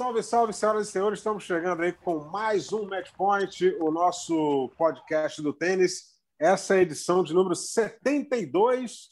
[0.00, 1.18] Salve, salve, senhoras e senhores.
[1.18, 6.14] Estamos chegando aí com mais um Match Point, o nosso podcast do tênis.
[6.38, 9.10] Essa é a edição de número 72.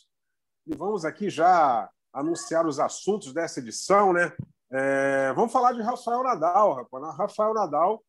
[0.66, 4.32] E vamos aqui já anunciar os assuntos dessa edição, né?
[4.72, 7.18] É, vamos falar de Rafael Nadal, rapaz.
[7.18, 8.02] Rafael Nadal,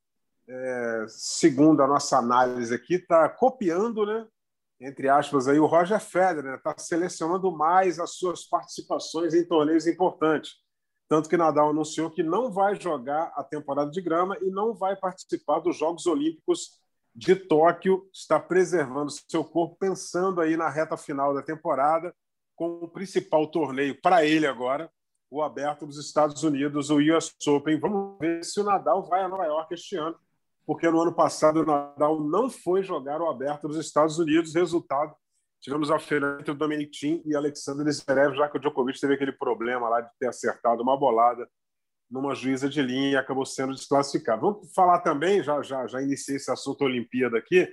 [0.48, 4.26] é, segundo a nossa análise aqui, está copiando, né?
[4.80, 6.76] Entre aspas, aí, o Roger Federer, está né?
[6.78, 10.69] selecionando mais as suas participações em torneios importantes.
[11.10, 14.96] Tanto que Nadal anunciou que não vai jogar a temporada de grama e não vai
[14.96, 16.80] participar dos Jogos Olímpicos
[17.16, 18.08] de Tóquio.
[18.14, 22.16] Está preservando seu corpo, pensando aí na reta final da temporada,
[22.56, 24.88] com o principal torneio para ele agora,
[25.32, 27.80] o aberto dos Estados Unidos, o US Open.
[27.80, 30.16] Vamos ver se o Nadal vai a Nova York este ano,
[30.64, 34.54] porque no ano passado o Nadal não foi jogar o aberto dos Estados Unidos.
[34.54, 35.16] Resultado,
[35.62, 39.16] Tivemos a final entre o Dominic Thiem e Alexander Zverev, já que o Djokovic teve
[39.16, 41.48] aquele problema lá de ter acertado uma bolada
[42.10, 44.42] numa juíza de linha e acabou sendo desclassificado.
[44.42, 47.68] Vamos falar também, já, já, já iniciei esse assunto Olimpíada aqui,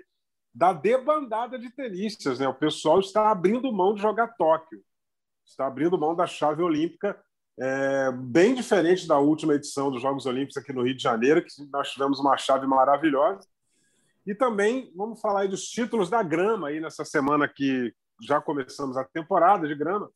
[0.55, 2.39] da debandada de tenistas.
[2.39, 2.49] Né?
[2.49, 4.83] O pessoal está abrindo mão de jogar Tóquio,
[5.47, 7.19] está abrindo mão da chave olímpica,
[7.59, 11.51] é, bem diferente da última edição dos Jogos Olímpicos aqui no Rio de Janeiro, que
[11.73, 13.49] nós tivemos uma chave maravilhosa.
[14.27, 18.97] E também vamos falar aí dos títulos da grama aí nessa semana que já começamos
[18.97, 20.11] a temporada de grama.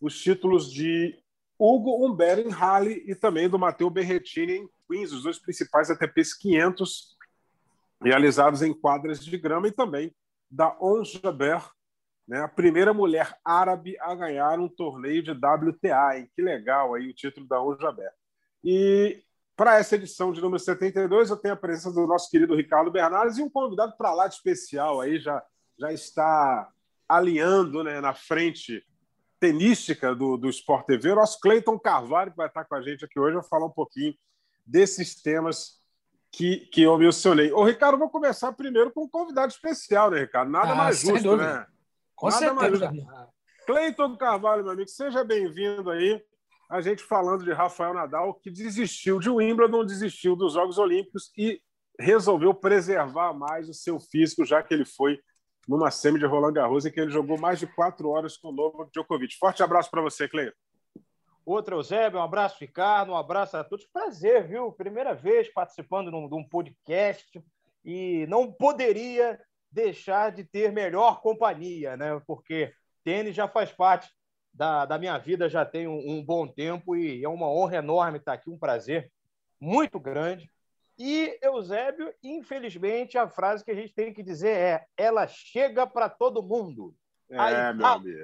[0.00, 1.16] Os títulos de
[1.58, 6.34] Hugo Humbert em Halle e também do Matteo Berrettini em Queens, os dois principais ATPs
[6.34, 7.16] 500
[8.02, 10.14] realizados em quadras de grama e também
[10.50, 11.70] da Ons Jabeur,
[12.26, 16.18] né, a primeira mulher árabe a ganhar um torneio de WTA.
[16.18, 16.30] Hein?
[16.34, 18.10] Que legal aí o título da Ons Jabeur.
[18.62, 19.22] E
[19.56, 23.38] para essa edição de número 72, eu tenho a presença do nosso querido Ricardo Bernardes
[23.38, 25.42] e um convidado para lá de especial aí, já,
[25.78, 26.68] já está
[27.08, 28.84] alinhando né, na frente
[29.38, 33.04] tenística do, do Sport TV, o nosso Cleiton Carvalho, que vai estar com a gente
[33.04, 34.14] aqui hoje, vai falar um pouquinho
[34.66, 35.80] desses temas
[36.32, 37.52] que, que eu mencionei.
[37.52, 40.50] Ô, Ricardo, vou começar primeiro com um convidado especial, né, Ricardo?
[40.50, 41.60] Nada ah, mais justo, dúvida.
[41.60, 41.66] né?
[42.16, 42.92] Com Nada certeza.
[43.66, 46.22] Cleiton Carvalho, meu amigo, seja bem-vindo aí
[46.74, 51.62] a gente falando de Rafael Nadal, que desistiu de Wimbledon, desistiu dos Jogos Olímpicos e
[52.00, 55.20] resolveu preservar mais o seu físico, já que ele foi
[55.68, 58.52] numa semi de Roland Garros, em que ele jogou mais de quatro horas com o
[58.52, 59.36] Novak Djokovic.
[59.38, 60.52] Forte abraço para você, Cleio.
[61.46, 63.86] Outro, Eusébio, um abraço, Ricardo, um abraço a todos.
[63.86, 64.72] Prazer, viu?
[64.72, 67.40] Primeira vez participando de um podcast
[67.84, 72.20] e não poderia deixar de ter melhor companhia, né?
[72.26, 72.74] Porque
[73.04, 74.08] tênis já faz parte
[74.54, 78.18] da, da minha vida já tem um, um, bom tempo e é uma honra enorme
[78.18, 79.10] estar aqui, um prazer
[79.60, 80.48] muito grande.
[80.96, 86.08] E, Eusébio, infelizmente, a frase que a gente tem que dizer é: ela chega para
[86.08, 86.94] todo mundo.
[87.28, 88.18] É, Aí, meu amigo.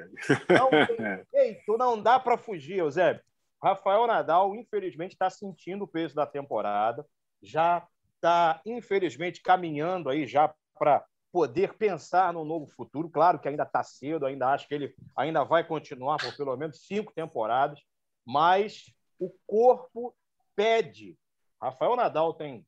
[0.48, 3.22] Não tem jeito, não dá para fugir, Eusébio.
[3.60, 7.04] Rafael Nadal, infelizmente, está sentindo o peso da temporada,
[7.42, 13.08] já está, infelizmente, caminhando aí já para poder pensar no novo futuro.
[13.08, 16.86] Claro que ainda está cedo, ainda acho que ele ainda vai continuar por pelo menos
[16.86, 17.80] cinco temporadas,
[18.24, 20.14] mas o corpo
[20.56, 21.16] pede.
[21.60, 22.66] Rafael Nadal tem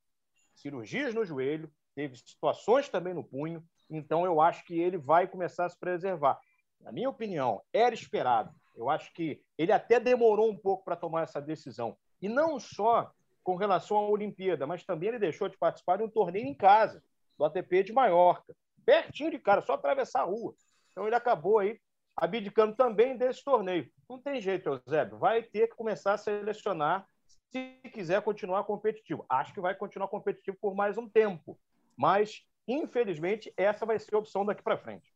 [0.54, 5.64] cirurgias no joelho, teve situações também no punho, então eu acho que ele vai começar
[5.64, 6.38] a se preservar.
[6.80, 8.54] Na minha opinião, era esperado.
[8.74, 11.96] Eu acho que ele até demorou um pouco para tomar essa decisão.
[12.20, 13.12] E não só
[13.42, 17.02] com relação à Olimpíada, mas também ele deixou de participar de um torneio em casa
[17.42, 18.54] do ATP de Maiorca,
[18.86, 20.54] pertinho de cara, só atravessar a rua.
[20.90, 21.80] Então ele acabou aí
[22.16, 23.90] abdicando também desse torneio.
[24.08, 27.06] Não tem jeito, Eusébio, vai ter que começar a selecionar
[27.50, 29.26] se quiser continuar competitivo.
[29.28, 31.58] Acho que vai continuar competitivo por mais um tempo,
[31.96, 35.12] mas infelizmente essa vai ser a opção daqui para frente.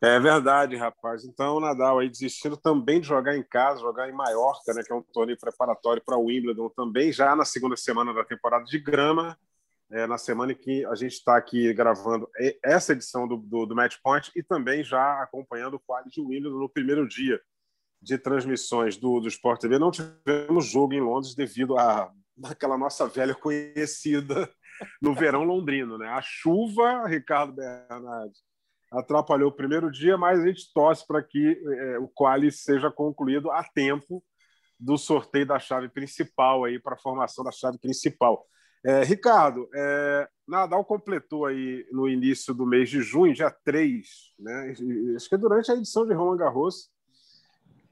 [0.00, 1.24] É verdade, rapaz.
[1.24, 4.92] Então, o Nadal aí desistindo também de jogar em casa, jogar em Maiorca, né, que
[4.92, 8.78] é um torneio preparatório para o Wimbledon também, já na segunda semana da temporada de
[8.80, 9.38] grama
[9.92, 12.28] é, na semana em que a gente está aqui gravando
[12.64, 16.58] essa edição do, do, do, Match Point e também já acompanhando o quadro de Wimbledon
[16.58, 17.38] no primeiro dia
[18.00, 19.78] de transmissões do, do Sport TV.
[19.78, 22.10] Não tivemos jogo em Londres devido à
[22.44, 24.50] aquela nossa velha conhecida
[25.00, 26.08] no verão londrino, né?
[26.08, 28.40] A chuva, Ricardo Bernardes,
[28.90, 33.50] atrapalhou o primeiro dia, mas a gente torce para que é, o quali seja concluído
[33.50, 34.24] a tempo
[34.80, 38.46] do sorteio da chave principal aí para a formação da chave principal.
[38.84, 44.74] É, Ricardo, é, Nadal completou aí no início do mês de junho, dia 3, né?
[45.14, 46.90] Acho que é durante a edição de Roland Garros.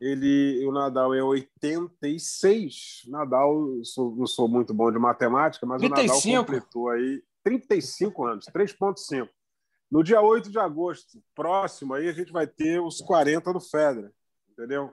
[0.00, 3.02] Ele, o Nadal é 86.
[3.06, 3.54] Nadal,
[3.84, 6.10] sou, não sou muito bom de matemática, mas 35.
[6.12, 9.28] o Nadal completou aí 35 anos, 3,5.
[9.90, 14.12] No dia 8 de agosto, próximo, aí a gente vai ter os 40 do Federer,
[14.50, 14.92] entendeu?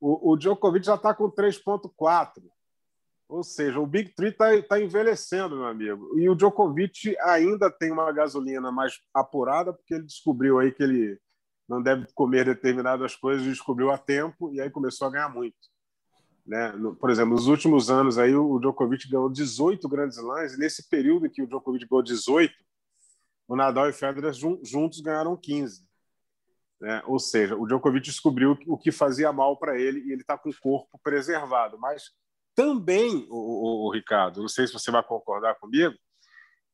[0.00, 2.42] O, o Djokovic já está com 3,4.
[3.32, 6.18] Ou seja, o Big Three está tá envelhecendo, meu amigo.
[6.18, 11.18] E o Djokovic ainda tem uma gasolina mais apurada, porque ele descobriu aí que ele
[11.66, 15.56] não deve comer determinadas coisas, descobriu a tempo e aí começou a ganhar muito.
[16.44, 16.74] Né?
[17.00, 21.30] Por exemplo, nos últimos anos aí o Djokovic ganhou 18 grandes lãs e nesse período
[21.30, 22.52] que o Djokovic ganhou 18,
[23.48, 25.82] o Nadal e o Federer juntos ganharam 15.
[26.78, 27.02] Né?
[27.06, 30.50] Ou seja, o Djokovic descobriu o que fazia mal para ele e ele está com
[30.50, 31.78] o corpo preservado.
[31.78, 32.12] Mas
[32.54, 35.94] também, o, o, Ricardo, não sei se você vai concordar comigo,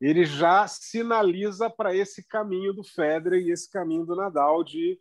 [0.00, 4.98] ele já sinaliza para esse caminho do Federer e esse caminho do Nadal de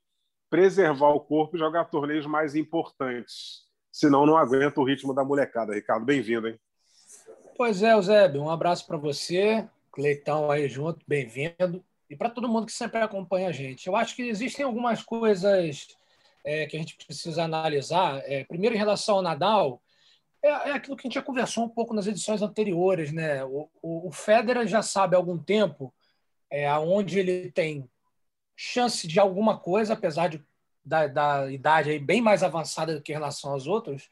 [0.49, 3.65] preservar o corpo e jogar torneios mais importantes.
[3.91, 5.73] Senão não aguenta o ritmo da molecada.
[5.73, 6.59] Ricardo, bem-vindo, hein?
[7.55, 11.83] Pois é, Eusébio, um abraço para você, Cleitão aí junto, bem-vindo.
[12.09, 13.87] E para todo mundo que sempre acompanha a gente.
[13.87, 15.87] Eu acho que existem algumas coisas
[16.45, 18.21] é, que a gente precisa analisar.
[18.25, 19.81] É, primeiro, em relação ao Nadal,
[20.47, 23.43] é, é, aquilo que a gente já conversou um pouco nas edições anteriores, né?
[23.43, 25.93] O, o, o Federer já sabe há algum tempo
[26.49, 27.89] é, onde ele tem
[28.55, 30.43] chance de alguma coisa, apesar de,
[30.83, 34.09] da, da idade aí bem mais avançada do que em relação aos outros,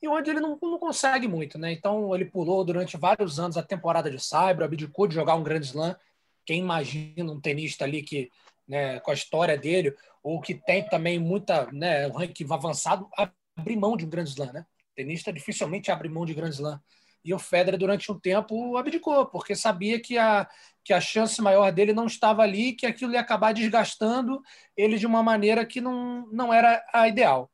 [0.00, 1.72] e onde ele não, não consegue muito, né?
[1.72, 5.66] Então ele pulou durante vários anos a temporada de Cyber, abdicou de jogar um grande
[5.66, 5.96] slam.
[6.44, 8.30] Quem imagina um tenista ali que,
[8.66, 13.08] né, com a história dele, ou que tem também muita, né, um ranking avançado,
[13.56, 14.66] abrir mão de um grande slam, né?
[14.98, 16.80] Tenista dificilmente abre mão de Grand Slam.
[17.24, 20.48] E o Federer, durante um tempo, abdicou, porque sabia que a,
[20.84, 24.40] que a chance maior dele não estava ali, que aquilo ia acabar desgastando
[24.76, 27.48] ele de uma maneira que não, não era a ideal.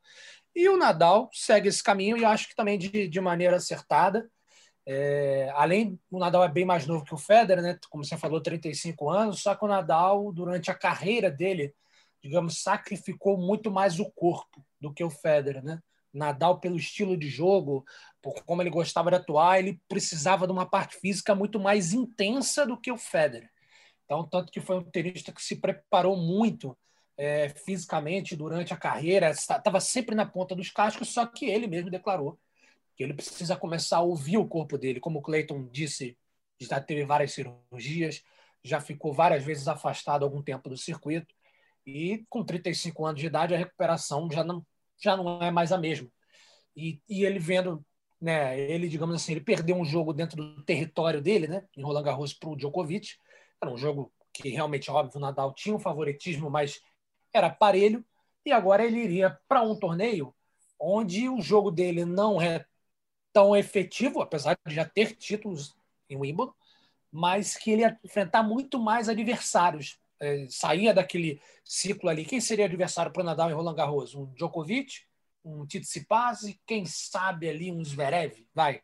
[0.55, 4.27] E o Nadal segue esse caminho e acho que também de, de maneira acertada.
[4.87, 7.77] É, além, o Nadal é bem mais novo que o Federer, né?
[7.89, 11.73] como você falou, 35 anos, só que o Nadal, durante a carreira dele,
[12.23, 15.79] digamos, sacrificou muito mais o corpo do que o Federer, né?
[16.15, 17.85] Nadal, pelo estilo de jogo,
[18.21, 22.65] por como ele gostava de atuar, ele precisava de uma parte física muito mais intensa
[22.65, 23.49] do que o Federer.
[24.05, 26.77] Então, tanto que foi um tenista que se preparou muito
[27.17, 31.89] é, fisicamente durante a carreira, estava sempre na ponta dos cascos, só que ele mesmo
[31.89, 32.39] declarou
[32.95, 34.99] que ele precisa começar a ouvir o corpo dele.
[34.99, 36.17] Como o Clayton disse,
[36.59, 38.23] já teve várias cirurgias,
[38.63, 41.35] já ficou várias vezes afastado algum tempo do circuito,
[41.85, 44.65] e com 35 anos de idade a recuperação já não
[44.97, 46.09] já não é mais a mesma.
[46.75, 47.85] E, e ele vendo,
[48.19, 52.03] né, ele, digamos assim, ele perdeu um jogo dentro do território dele, né, em Roland
[52.03, 53.17] Garros para o Djokovic.
[53.61, 56.81] Era um jogo que realmente, óbvio, o Nadal tinha um favoritismo, mas
[57.33, 58.05] era parelho.
[58.45, 60.33] E agora ele iria para um torneio
[60.79, 62.65] onde o jogo dele não é
[63.31, 65.75] tão efetivo, apesar de já ter títulos
[66.09, 66.53] em Wimbledon,
[67.11, 72.65] mas que ele ia enfrentar muito mais adversários é, saía daquele ciclo ali, quem seria
[72.65, 74.15] adversário para o Nadal em Roland Garros?
[74.15, 75.03] Um Djokovic,
[75.43, 78.81] um Tsitsipas e quem sabe ali um Zverev, vai.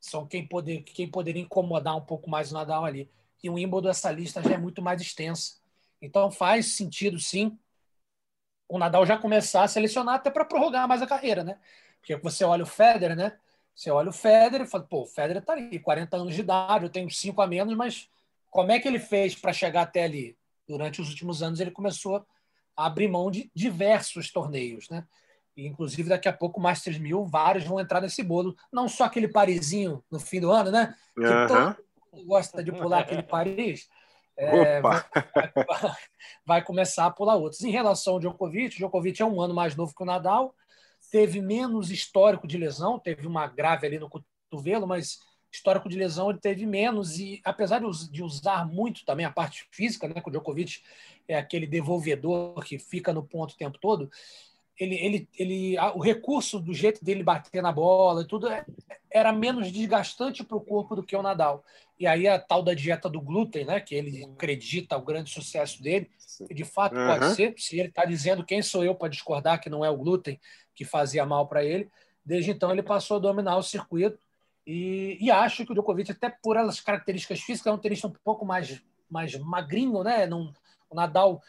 [0.00, 3.10] São quem, poder, quem poderia incomodar um pouco mais o Nadal ali.
[3.42, 5.60] E o Wimbledon, essa lista já é muito mais extensa.
[6.00, 7.58] Então faz sentido, sim,
[8.68, 11.58] o Nadal já começar a selecionar até para prorrogar mais a carreira, né?
[11.98, 13.38] Porque você olha o Federer, né?
[13.74, 16.84] Você olha o Federer e fala, pô, o Federer tá ali, 40 anos de idade,
[16.84, 18.08] eu tenho 5 a menos, mas
[18.50, 20.36] como é que ele fez para chegar até ali?
[20.70, 22.24] Durante os últimos anos ele começou
[22.76, 25.04] a abrir mão de diversos torneios, né?
[25.56, 28.56] E, inclusive, daqui a pouco, Masters 1000, vários vão entrar nesse bolo.
[28.72, 30.94] Não só aquele Parisinho no fim do ano, né?
[31.14, 31.46] Que uhum.
[31.48, 31.76] todo
[32.12, 33.88] mundo gosta de pular aquele Paris.
[34.36, 35.52] É, vai, vai,
[36.46, 37.62] vai, começar a pular outros.
[37.62, 40.54] Em relação ao Djokovic, o Djokovic é um ano mais novo que o Nadal,
[41.10, 45.18] teve menos histórico de lesão, teve uma grave ali no cotovelo, mas
[45.52, 47.80] histórico de lesão ele teve menos e apesar
[48.10, 50.82] de usar muito também a parte física, né, que o Djokovic
[51.26, 54.10] é aquele devolvedor que fica no ponto o tempo todo,
[54.78, 58.64] ele, ele, ele, o recurso do jeito dele bater na bola e tudo é,
[59.10, 61.62] era menos desgastante para o corpo do que o Nadal.
[61.98, 65.82] E aí a tal da dieta do glúten, né, que ele acredita o grande sucesso
[65.82, 66.10] dele,
[66.48, 67.06] e de fato uhum.
[67.06, 69.96] pode ser, se ele está dizendo quem sou eu para discordar que não é o
[69.98, 70.40] glúten
[70.74, 71.90] que fazia mal para ele,
[72.24, 74.18] desde então ele passou a dominar o circuito
[74.70, 78.12] e, e, acho que o Djokovic, até por as características físicas, é um tenista um
[78.24, 80.26] pouco mais, mais magrinho, né?
[80.26, 80.52] Não,
[80.88, 81.40] o Nadal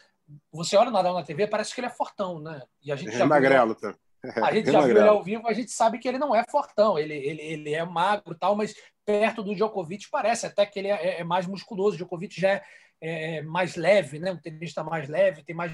[0.52, 2.62] você olha o Nadal na TV, parece que ele é fortão, né?
[2.82, 3.98] E a gente é já magrelo, viu, tá?
[4.46, 6.98] A gente já viu ele ao vivo, a gente sabe que ele não é fortão,
[6.98, 8.74] ele, ele, ele é magro tal, mas
[9.04, 11.94] perto do Djokovic parece até que ele é, é mais musculoso.
[11.94, 12.62] O Djokovic já é,
[13.00, 14.32] é, mais leve, né?
[14.32, 15.72] um tenista mais leve, tem mais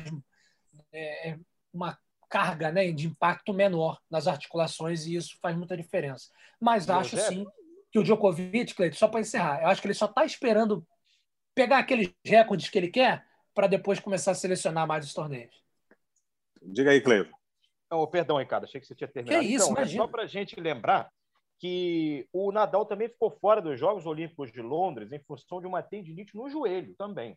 [0.93, 1.39] é, é,
[1.73, 1.99] uma
[2.29, 6.31] carga né, de impacto menor nas articulações e isso faz muita diferença.
[6.61, 7.47] Mas acho sim
[7.91, 10.87] que o Djokovic, Cleiton, só para encerrar, eu acho que ele só está esperando
[11.55, 15.55] pegar aqueles recordes que ele quer para depois começar a selecionar mais os torneios.
[16.63, 17.37] Diga aí, Cleiton.
[17.91, 19.43] Oh, perdão, Ricardo, achei que você tinha terminado.
[19.43, 21.11] Que isso, então, é só para a gente lembrar
[21.59, 25.83] que o Nadal também ficou fora dos Jogos Olímpicos de Londres em função de uma
[25.83, 27.37] tendinite no joelho também.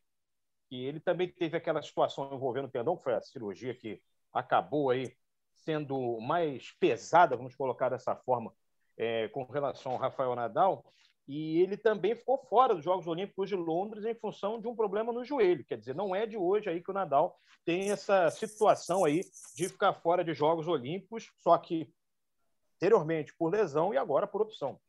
[0.69, 4.01] E ele também teve aquela situação envolvendo o tendão, que foi a cirurgia que
[4.33, 5.13] acabou aí
[5.55, 8.53] sendo mais pesada, vamos colocar dessa forma,
[8.97, 10.85] é, com relação ao Rafael Nadal.
[11.27, 15.13] E ele também ficou fora dos Jogos Olímpicos de Londres em função de um problema
[15.13, 15.63] no joelho.
[15.63, 19.21] Quer dizer, não é de hoje aí que o Nadal tem essa situação aí
[19.55, 21.93] de ficar fora de Jogos Olímpicos, só que
[22.75, 24.79] anteriormente por lesão e agora por opção.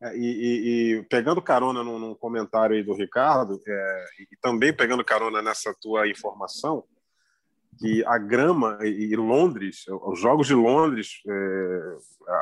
[0.00, 5.04] É, e, e, pegando carona num, num, comentário aí do Ricardo, é, e também pegando
[5.04, 6.82] carona nessa tua informação,
[7.78, 11.96] que a grama e Londres, os Jogos de Londres, é,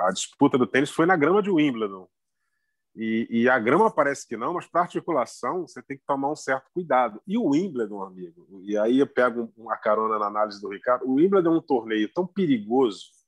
[0.07, 2.09] a disputa do tênis foi na grama de Wimbledon.
[2.97, 6.37] E, e, a grama parece que não, mas para articulação você tem que tomar um
[6.37, 7.23] certo cuidado.
[7.27, 11.15] E o Wimbledon, amigo, e aí eu pego uma carona na análise do Ricardo, o
[11.15, 13.20] Wimbledon é um torneio tão perigoso.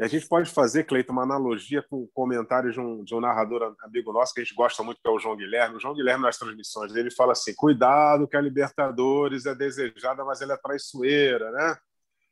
[0.00, 3.74] A gente pode fazer, Cleiton, uma analogia com o comentário de um, de um narrador
[3.82, 5.76] amigo nosso que a gente gosta muito, que é o João Guilherme.
[5.76, 10.40] O João Guilherme, nas transmissões dele, fala assim: cuidado que a Libertadores é desejada, mas
[10.40, 11.76] ela é traiçoeira, né?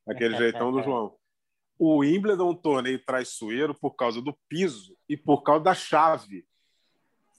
[0.08, 1.14] Aquele jeitão do João
[1.78, 6.44] o Wimbledon é um torneio traiçoeiro por causa do piso e por causa da chave.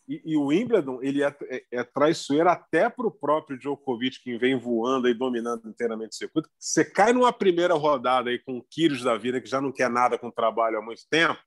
[0.09, 4.37] E, e o Wimbledon ele é, é, é traiçoeiro até para o próprio Djokovic, que
[4.37, 6.49] vem voando e dominando inteiramente o circuito.
[6.57, 9.89] Você cai numa primeira rodada aí com o Kyrgios da vida, que já não quer
[9.89, 11.39] nada com trabalho há muito tempo,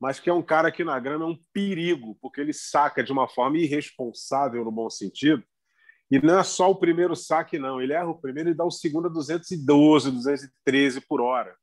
[0.00, 3.12] mas que é um cara que na grama é um perigo, porque ele saca de
[3.12, 5.42] uma forma irresponsável, no bom sentido,
[6.10, 7.80] e não é só o primeiro saque, não.
[7.80, 11.56] Ele erra o primeiro e dá o segundo a 212, 213 por hora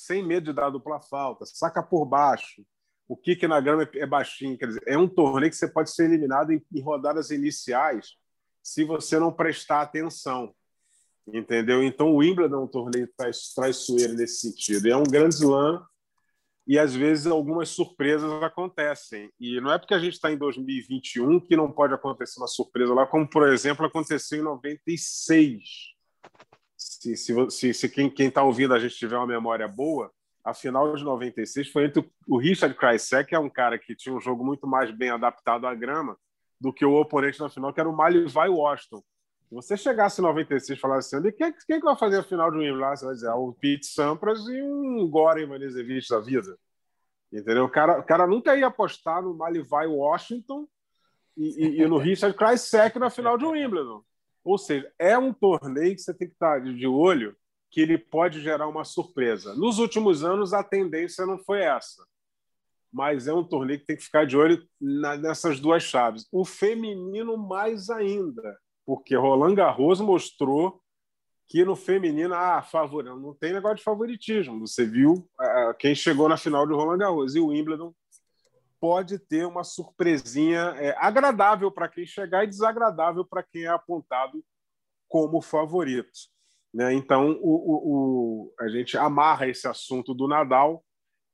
[0.00, 2.64] sem medo de dar dupla falta, saca por baixo.
[3.10, 6.04] O kick na grama é baixinho, quer dizer, é um torneio que você pode ser
[6.04, 8.14] eliminado em, em rodadas iniciais
[8.62, 10.54] se você não prestar atenção.
[11.26, 11.82] Entendeu?
[11.82, 13.08] Então o Wimbledon é um torneio
[13.56, 14.86] traiçoeiro nesse sentido.
[14.86, 15.84] É um grande slam
[16.64, 19.28] e às vezes algumas surpresas acontecem.
[19.40, 22.94] E não é porque a gente está em 2021 que não pode acontecer uma surpresa
[22.94, 25.60] lá, como por exemplo aconteceu em 96
[26.76, 30.12] se, se, se, se quem está ouvindo a gente tiver uma memória boa,
[30.44, 34.14] a final de 96 foi entre o Richard Krajicek, que é um cara que tinha
[34.14, 36.16] um jogo muito mais bem adaptado à grama,
[36.60, 39.02] do que o oponente na final, que era o Malivai Washington.
[39.48, 42.50] Se você chegasse em 96 e falasse assim, quem, quem que vai fazer a final
[42.50, 42.96] de Wimbledon?
[42.96, 46.56] Você vai dizer, ah, o Pete Sampras e um Goran Ivanisevic da vida.
[47.32, 47.64] Entendeu?
[47.64, 50.66] O cara, o cara nunca ia apostar no Malivai Washington
[51.36, 54.02] e, e, e no Richard Krajicek na final de Wimbledon.
[54.44, 57.36] Ou seja, é um torneio que você tem que estar de olho
[57.70, 59.54] que ele pode gerar uma surpresa.
[59.54, 62.04] Nos últimos anos, a tendência não foi essa.
[62.92, 66.26] Mas é um torneio que tem que ficar de olho nessas duas chaves.
[66.32, 70.82] O feminino, mais ainda, porque Roland Garros mostrou
[71.46, 74.66] que no feminino, ah, favor, não tem negócio de favoritismo.
[74.66, 77.94] Você viu ah, quem chegou na final de Roland Garros e o Wimbledon
[78.80, 84.42] pode ter uma surpresinha é, agradável para quem chegar e desagradável para quem é apontado
[85.06, 86.18] como favorito.
[86.72, 86.92] Né?
[86.94, 90.84] Então, o, o, o, a gente amarra esse assunto do Nadal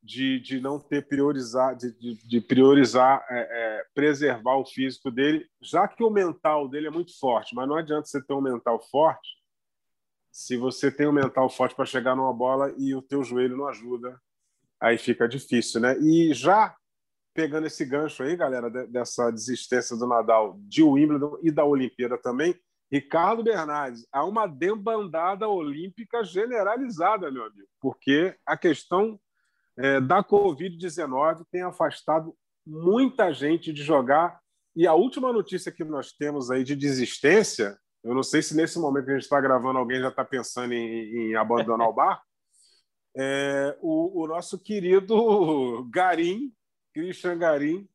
[0.03, 1.93] de, de não ter priorizar, de,
[2.27, 7.19] de, priorizar, é, é, preservar o físico dele, já que o mental dele é muito
[7.19, 9.37] forte, mas não adianta você ter um mental forte
[10.37, 13.69] se você tem um mental forte para chegar numa bola e o teu joelho não
[13.69, 14.21] ajuda,
[14.79, 15.99] aí fica difícil, né?
[15.99, 16.77] E já
[17.33, 22.55] pegando esse gancho aí, galera, dessa desistência do Nadal de Wimbledon e da Olimpíada também,
[22.91, 29.19] Ricardo Bernardes, há uma debandada olímpica generalizada, meu amigo, porque a questão
[29.77, 32.35] é, da Covid-19 tem afastado
[32.67, 34.41] muita gente de jogar.
[34.75, 38.79] E a última notícia que nós temos aí de desistência, eu não sei se nesse
[38.79, 42.23] momento que a gente está gravando alguém já está pensando em, em, abandonar o bar,
[43.17, 46.53] é, o, o nosso querido Garim
[46.95, 47.89] Christian Garim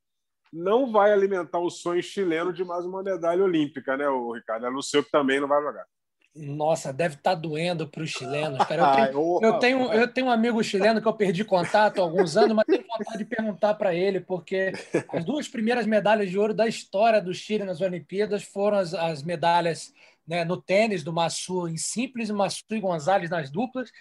[0.51, 4.65] não vai alimentar o sonho chileno de mais uma medalha olímpica, né, o Ricardo?
[4.65, 5.86] Anunciou que também não vai jogar.
[6.34, 8.58] Nossa, deve estar tá doendo para os chilenos.
[8.65, 9.12] Cara.
[9.12, 12.38] Eu, tenho, eu, tenho, eu tenho um amigo chileno que eu perdi contato há alguns
[12.38, 14.72] anos, mas tenho vontade de perguntar para ele, porque
[15.10, 19.24] as duas primeiras medalhas de ouro da história do Chile nas Olimpíadas foram as, as
[19.24, 19.93] medalhas
[20.25, 23.91] né, no tênis do Massu em simples, Massu e Gonzalez nas duplas.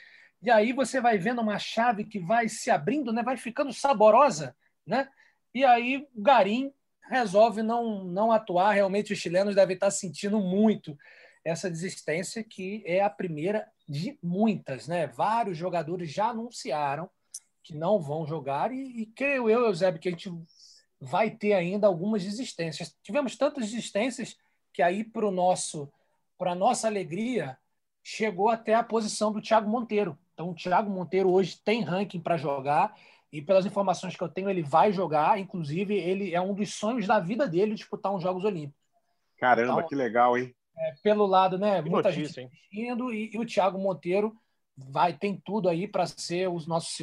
[0.41, 4.55] E aí você vai vendo uma chave que vai se abrindo, né, vai ficando saborosa,
[4.87, 5.09] né?
[5.55, 6.73] E aí Garim
[7.09, 8.73] resolve não, não atuar.
[8.73, 10.97] Realmente os chilenos devem estar sentindo muito
[11.45, 14.87] essa desistência, que é a primeira de muitas.
[14.87, 15.07] Né?
[15.07, 17.11] Vários jogadores já anunciaram
[17.63, 20.33] que não vão jogar, e, e creio eu, Eusébio, que a gente
[21.01, 22.97] vai ter ainda algumas desistências.
[23.03, 24.37] Tivemos tantas desistências
[24.73, 25.93] que aí, para o nosso
[26.39, 27.59] para nossa alegria,
[28.03, 30.19] chegou até a posição do Thiago Monteiro.
[30.33, 32.97] Então, o Thiago Monteiro hoje tem ranking para jogar
[33.33, 35.39] e pelas informações que eu tenho, ele vai jogar.
[35.39, 38.81] Inclusive, ele é um dos sonhos da vida dele disputar uns Jogos Olímpicos.
[39.39, 40.55] Caramba, então, que legal, hein?
[40.77, 41.83] É, pelo lado, né?
[41.83, 44.35] Que muita notícia, gente indo e, e, o Thiago Monteiro
[44.77, 46.95] vai tem tudo aí para ser os nossos,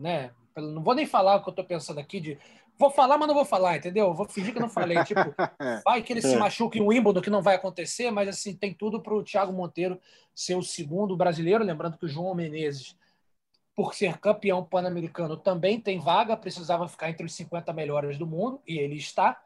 [0.00, 0.30] né?
[0.56, 2.38] Não vou nem falar o que eu estou pensando aqui de
[2.78, 4.14] vou falar, mas não vou falar, entendeu?
[4.14, 5.02] Vou fingir que não falei.
[5.04, 5.20] Tipo,
[5.84, 6.38] vai que ele se é.
[6.38, 10.00] machuque em Wimbledon, que não vai acontecer, mas assim, tem tudo para o Thiago Monteiro
[10.34, 11.64] ser o segundo brasileiro.
[11.64, 12.96] Lembrando que o João Menezes
[13.74, 18.62] por ser campeão pan-americano, também tem vaga, precisava ficar entre os 50 melhores do mundo,
[18.66, 19.40] e ele está.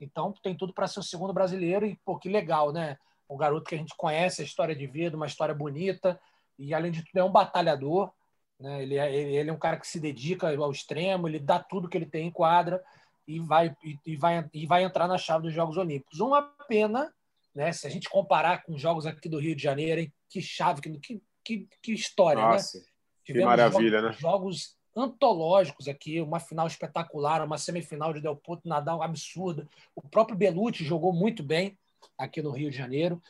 [0.00, 2.98] Então, tem tudo para ser o segundo brasileiro, e pô, que legal, né?
[3.28, 6.18] Um garoto que a gente conhece, a história de vida, uma história bonita,
[6.58, 8.10] e além de tudo, é um batalhador.
[8.58, 8.82] Né?
[8.82, 11.96] Ele, é, ele é um cara que se dedica ao extremo, ele dá tudo que
[11.96, 12.82] ele tem em quadra
[13.26, 16.20] e vai, e, e vai, e vai entrar na chave dos Jogos Olímpicos.
[16.20, 17.12] Uma pena,
[17.54, 17.72] né?
[17.72, 20.12] Se a gente comparar com os Jogos aqui do Rio de Janeiro, hein?
[20.28, 22.52] que chave, que, que, que história, né?
[22.52, 22.78] Nossa.
[22.78, 22.84] né?
[23.24, 24.20] Tivemos que maravilha, jogos, né?
[24.20, 29.66] jogos antológicos aqui, uma final espetacular, uma semifinal de Del Potro Nadal absurda.
[29.94, 31.76] O próprio Belucci jogou muito bem
[32.16, 33.20] aqui no Rio de Janeiro.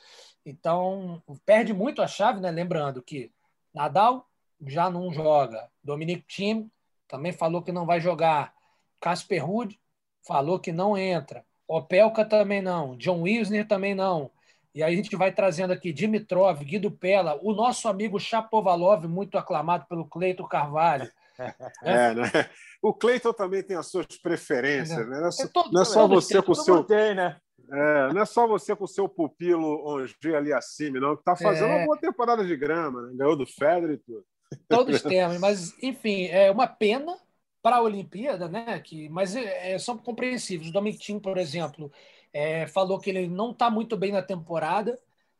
[0.45, 2.51] Então, perde muito a chave, né?
[2.51, 3.33] Lembrando que
[3.73, 4.29] Nadal
[4.67, 5.71] já não joga.
[5.83, 6.71] Dominic Thiem
[7.09, 8.55] também falou que não vai jogar.
[9.01, 9.81] Casper Ruud
[10.27, 11.45] falou que não entra.
[11.67, 12.97] Opelka também não.
[12.97, 14.31] John Wisner também não.
[14.75, 19.39] E aí a gente vai trazendo aqui Dimitrov, Guido Pella, o nosso amigo Chapovalov, muito
[19.39, 21.11] aclamado pelo Cleiton Carvalho.
[21.83, 22.31] É, né?
[22.81, 25.05] O Cleiton também tem as suas preferências, é.
[25.05, 25.19] né?
[25.19, 26.85] Não é só, é não é só você com o seu.
[26.85, 27.37] Tem, né?
[27.73, 31.35] É, não é só você com o seu pupilo Ongi ali acima, não, que está
[31.35, 31.77] fazendo é.
[31.79, 33.15] uma boa temporada de grama, né?
[33.17, 34.25] ganhou do Federer e tudo.
[34.69, 37.17] Todos temos, mas enfim, é uma pena
[37.61, 38.79] para a Olimpíada, né?
[38.79, 40.71] Que, mas é, são compreensíveis.
[40.71, 41.91] O Dominic por exemplo,
[42.35, 44.99] é, falou que ele não está muito bem na temporada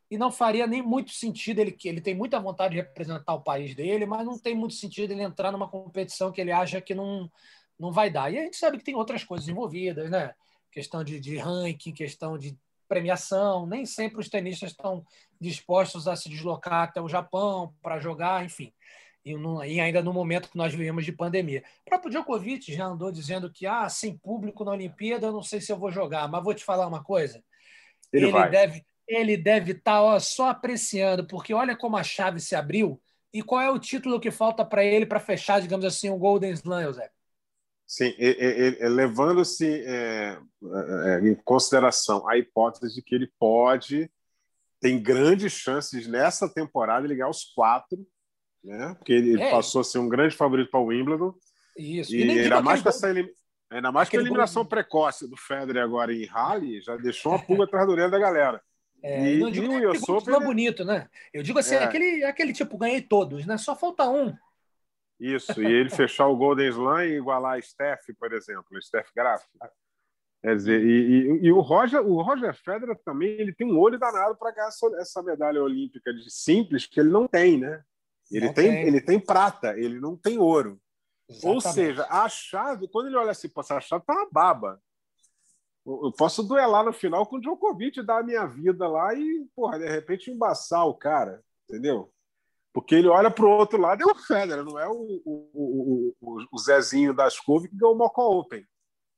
[0.09, 3.41] e não faria nem muito sentido ele que ele tem muita vontade de representar o
[3.41, 6.95] país dele, mas não tem muito sentido ele entrar numa competição que ele acha que
[6.95, 7.29] não
[7.77, 8.31] não vai dar.
[8.31, 10.33] E a gente sabe que tem outras coisas envolvidas, né?
[10.71, 13.65] Questão de, de ranking, questão de premiação.
[13.67, 15.05] Nem sempre os tenistas estão
[15.41, 18.71] dispostos a se deslocar até o Japão para jogar, enfim
[19.25, 21.63] e, no, e, ainda no momento que nós vivemos de pandemia.
[21.81, 25.59] O próprio Djokovic já andou dizendo que ah, sem público na Olimpíada, eu não sei
[25.59, 27.43] se eu vou jogar, mas vou te falar uma coisa.
[28.13, 32.55] Ele, ele deve ele deve estar tá, só apreciando, porque olha como a chave se
[32.55, 32.99] abriu
[33.31, 36.51] e qual é o título que falta para ele para fechar, digamos assim, o Golden
[36.51, 37.11] Slam, José?
[37.85, 38.15] Sim,
[38.79, 40.39] levando-se é,
[41.05, 44.09] é, em consideração a hipótese de que ele pode,
[44.79, 48.07] tem grandes chances nessa temporada de ganhar os quatro
[48.65, 48.95] né?
[48.97, 49.51] Porque ele é.
[49.51, 51.33] passou a ser um grande favorito para o Wimbledon.
[51.77, 52.15] Isso.
[52.15, 53.29] E, e ainda mais com essa elim...
[53.69, 54.69] ainda mais com a eliminação gol...
[54.69, 58.61] precoce do Federer agora em Rally, já deixou uma pulga atrás do orelha da galera.
[59.03, 60.45] É, e, não digo e o Open ele...
[60.45, 61.07] bonito, né?
[61.31, 61.83] Eu digo assim, é.
[61.83, 63.57] aquele, aquele tipo, ganhei todos, né?
[63.57, 64.35] Só falta um.
[65.19, 69.43] Isso, e ele fechar o Golden Slam e igualar a Steph, por exemplo, Steph Graf.
[70.41, 73.97] Quer dizer, e, e, e, o Roger, o Roger Federer também, ele tem um olho
[73.97, 77.81] danado para ganhar essa medalha olímpica de simples que ele não tem, né?
[78.31, 80.79] Ele tem, tem, ele tem prata, ele não tem ouro.
[81.29, 81.55] Exatamente.
[81.55, 84.81] Ou seja, a chave, quando ele olha assim, essa chave tá uma baba.
[85.85, 89.77] Eu posso duelar no final com o Djokovic, dar a minha vida lá e, porra,
[89.77, 92.11] de repente embaçar o cara, entendeu?
[92.73, 96.45] Porque ele olha para o outro lado, é o Federer, não é o, o, o,
[96.51, 98.65] o Zezinho das Couve que ganhou o Moco Open.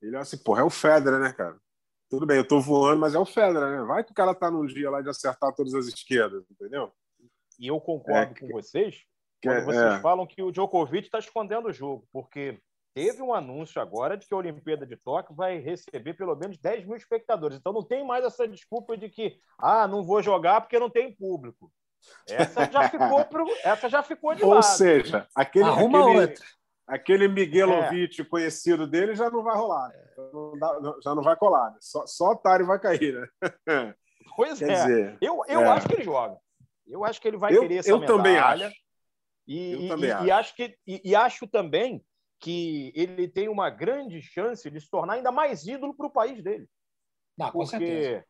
[0.01, 1.57] Ele olha assim, porra, é o Federer, né, cara?
[2.09, 3.83] Tudo bem, eu tô voando, mas é o Federer, né?
[3.83, 6.91] Vai que o cara tá num dia lá de acertar todas as esquerdas, entendeu?
[7.59, 9.03] E eu concordo é, com vocês
[9.43, 9.99] quando vocês é.
[9.99, 12.59] falam que o Djokovic está escondendo o jogo, porque
[12.93, 16.85] teve um anúncio agora de que a Olimpíada de Tóquio vai receber pelo menos 10
[16.85, 17.57] mil espectadores.
[17.57, 21.13] Então não tem mais essa desculpa de que ah, não vou jogar porque não tem
[21.13, 21.71] público.
[22.27, 23.45] Essa já ficou, pro...
[23.63, 24.63] essa já ficou de Ou lado.
[24.63, 26.45] seja, aquele, Arruma aquele, outra.
[26.87, 28.25] aquele Miguelovic é.
[28.25, 29.89] conhecido dele já não vai rolar.
[29.89, 30.05] Né?
[30.33, 31.71] Não dá, já não vai colar.
[31.71, 31.77] Né?
[31.79, 33.29] Só, só otário vai cair.
[33.67, 33.93] Né?
[34.35, 34.73] Pois Quer é.
[34.73, 35.67] Dizer, eu eu é.
[35.69, 36.37] acho que ele joga.
[36.87, 38.17] Eu acho que ele vai eu, querer essa eu medalha.
[38.17, 38.75] Também acho.
[39.47, 40.25] E, eu também e, acho.
[40.25, 42.03] E, acho que, e, e, acho também
[42.39, 46.43] que ele tem uma grande chance de se tornar ainda mais ídolo para o país
[46.43, 46.67] dele.
[47.37, 48.25] Não, com porque, certeza.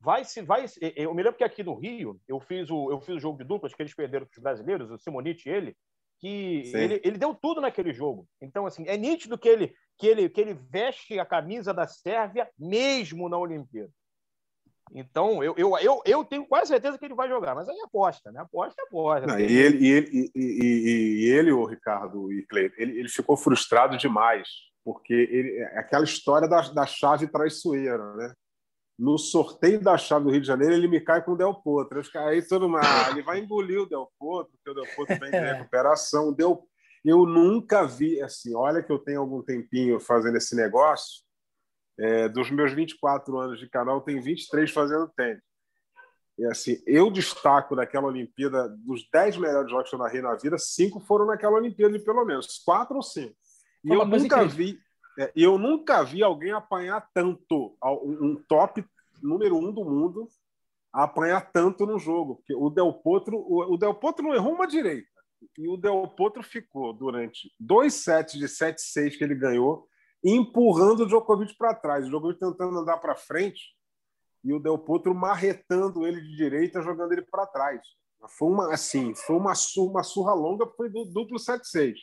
[0.00, 3.16] vai se vai eu me lembro que aqui no Rio eu fiz o eu fiz
[3.16, 5.76] o jogo de duplas que eles perderam para os brasileiros o Simonite e ele
[6.20, 10.28] que ele, ele deu tudo naquele jogo então assim é nítido que ele que ele
[10.28, 13.90] que ele veste a camisa da Sérvia mesmo na Olimpíada
[14.94, 18.32] então eu, eu, eu, eu tenho quase certeza que ele vai jogar mas aí aposta
[18.32, 22.32] né aposta é aposta Não, e ele e ele e, e, e ele o Ricardo
[22.32, 24.48] e Cleiton ele, ele ficou frustrado demais
[24.84, 28.34] porque ele, é aquela história da, da chave traiçoeira né
[28.98, 32.00] no sorteio da chave do Rio de Janeiro, ele me cai com o Del Potro.
[32.00, 35.18] Eu aí todo mundo, ah, ele vai engolir o Del Potro, porque o Del Potro
[35.18, 35.52] vem de é.
[35.54, 36.32] recuperação.
[36.32, 36.64] Del...
[37.04, 41.24] Eu nunca vi, assim, olha que eu tenho algum tempinho fazendo esse negócio.
[42.02, 45.42] É, dos meus 24 anos de canal, tem 23 fazendo tênis.
[46.38, 50.58] E assim, eu destaco naquela Olimpíada, dos 10 melhores jogos que eu narrei na vida,
[50.58, 53.36] cinco foram naquela Olimpíada, pelo menos, quatro ou cinco.
[53.84, 54.78] E eu nunca vi
[55.18, 58.84] é, eu nunca vi alguém apanhar tanto, um top
[59.22, 60.28] número um do mundo,
[60.92, 62.36] apanhar tanto no jogo.
[62.36, 65.08] Porque o Del Potro, o, Del Potro não errou uma direita.
[65.58, 69.86] E o Del Potro ficou durante dois sets de 7-6 que ele ganhou,
[70.22, 72.04] empurrando o Djokovic para trás.
[72.04, 73.74] O Djokovic tentando andar para frente
[74.44, 77.80] e o Del Potro marretando ele de direita, jogando ele para trás.
[78.28, 81.94] Foi uma assim, foi uma, uma surra longa, foi do duplo 7-6.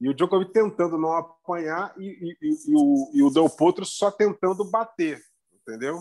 [0.00, 4.10] E o Djokovic tentando não apanhar e, e, e, o, e o Del Potro só
[4.10, 5.20] tentando bater,
[5.52, 6.00] entendeu?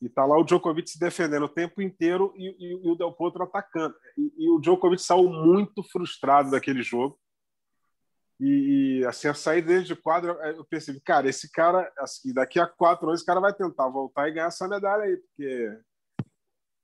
[0.00, 3.94] E tá lá o Djokovic se defendendo o tempo inteiro e, o Del Potro atacando.
[4.16, 7.18] E, o Djokovic saiu muito frustrado daquele jogo.
[8.38, 12.66] E, assim, a saída dele de quadro, eu percebi, cara, esse cara, assim, daqui a
[12.66, 15.78] quatro anos, esse cara vai tentar voltar e ganhar essa medalha aí, porque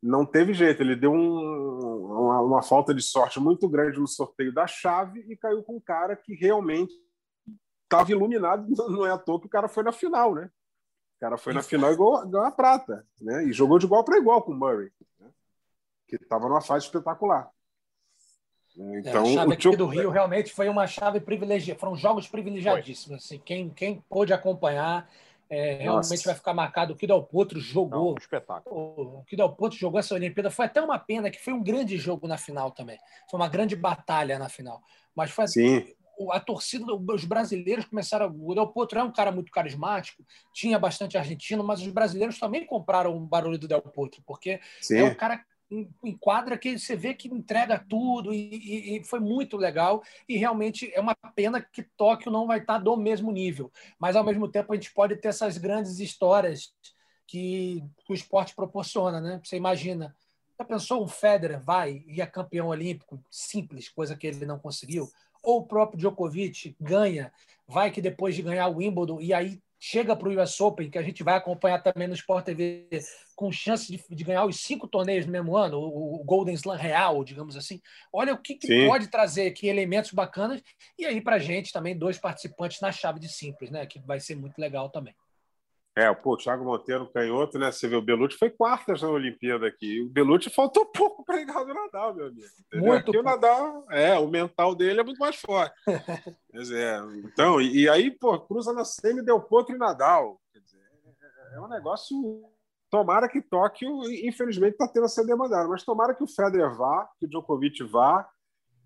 [0.02, 0.82] não teve jeito.
[0.82, 5.36] Ele deu um, uma, uma, falta de sorte muito grande no sorteio da chave e
[5.36, 6.92] caiu com um cara que realmente
[7.84, 8.66] estava iluminado.
[8.90, 10.50] Não é à toa que o cara foi na final, né?
[11.16, 13.44] O cara foi na final igual, igual a prata, né?
[13.44, 15.30] E jogou de igual para igual com o Murray, né?
[16.08, 17.48] que estava numa fase espetacular.
[18.76, 19.76] Então, é, a chave aqui Tio...
[19.76, 21.78] do Rio realmente foi uma chave privilegiada.
[21.78, 23.24] Foram jogos privilegiadíssimos.
[23.24, 25.08] Assim, quem, quem pôde acompanhar
[25.52, 26.94] é, realmente vai ficar marcado.
[26.94, 28.06] O que Del Potro jogou.
[28.06, 29.18] Não, um espetáculo.
[29.18, 31.98] O que Del Potro jogou essa Olimpíada foi até uma pena que foi um grande
[31.98, 32.98] jogo na final também.
[33.30, 34.80] Foi uma grande batalha na final.
[35.14, 35.86] Mas foi Sim.
[36.30, 38.34] a torcida, os brasileiros começaram.
[38.40, 42.64] O Del Potro é um cara muito carismático, tinha bastante argentino, mas os brasileiros também
[42.64, 45.00] compraram o barulho do Del Potro, porque Sim.
[45.00, 45.44] é um cara
[46.02, 50.02] enquadra que você vê que entrega tudo e, e, foi muito legal.
[50.28, 54.24] E realmente é uma pena que Tóquio não vai estar do mesmo nível, mas ao
[54.24, 56.72] mesmo tempo a gente pode ter essas grandes histórias
[57.26, 59.40] que, que o esporte proporciona, né?
[59.42, 60.14] Você imagina,
[60.58, 65.10] já pensou um Federer vai e é campeão olímpico, simples, coisa que ele não conseguiu,
[65.42, 67.32] ou o próprio Djokovic ganha,
[67.66, 70.96] vai que depois de ganhar o Wimbledon e aí chega para o US Open, que
[70.96, 72.86] a gente vai acompanhar também no Sport TV,
[73.34, 76.76] com chance de, de ganhar os cinco torneios no mesmo ano, o, o Golden Slam
[76.76, 77.80] real, digamos assim.
[78.12, 80.62] Olha o que, que pode trazer aqui elementos bacanas.
[80.96, 83.84] E aí, para a gente, também dois participantes na chave de simples, né?
[83.84, 85.16] Que vai ser muito legal também.
[85.94, 87.70] É, pô, o Thiago Monteiro canhoto, né?
[87.70, 90.00] Você vê, o Belucci foi quartas na Olimpíada aqui.
[90.00, 92.46] O Belucci faltou pouco para ligar do Nadal, meu amigo.
[92.66, 92.88] Entendeu?
[92.88, 95.74] Muito aqui o Nadal, é, o mental dele é muito mais forte.
[96.50, 100.40] Quer dizer, então, e, e, aí, pô, cruza na semi, deu potro e Nadal.
[100.52, 100.80] Quer dizer,
[101.52, 102.16] é, é um negócio.
[102.90, 107.08] Tomara que Tóquio, infelizmente, está tendo a ser demandado, mas tomara que o Federer vá,
[107.18, 108.28] que o Djokovic vá,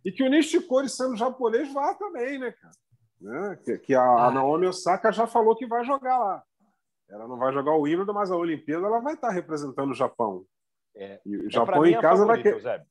[0.05, 2.75] e que o Nishikori, sendo japonês, vá também, né, cara?
[3.21, 3.59] Né?
[3.65, 4.31] Que, que a, a ah.
[4.31, 6.45] Naomi Osaka já falou que vai jogar lá.
[7.09, 10.45] Ela não vai jogar o híbrido, mas a Olimpíada ela vai estar representando o Japão.
[10.95, 12.87] É, e o é Japão é em casa vai querer.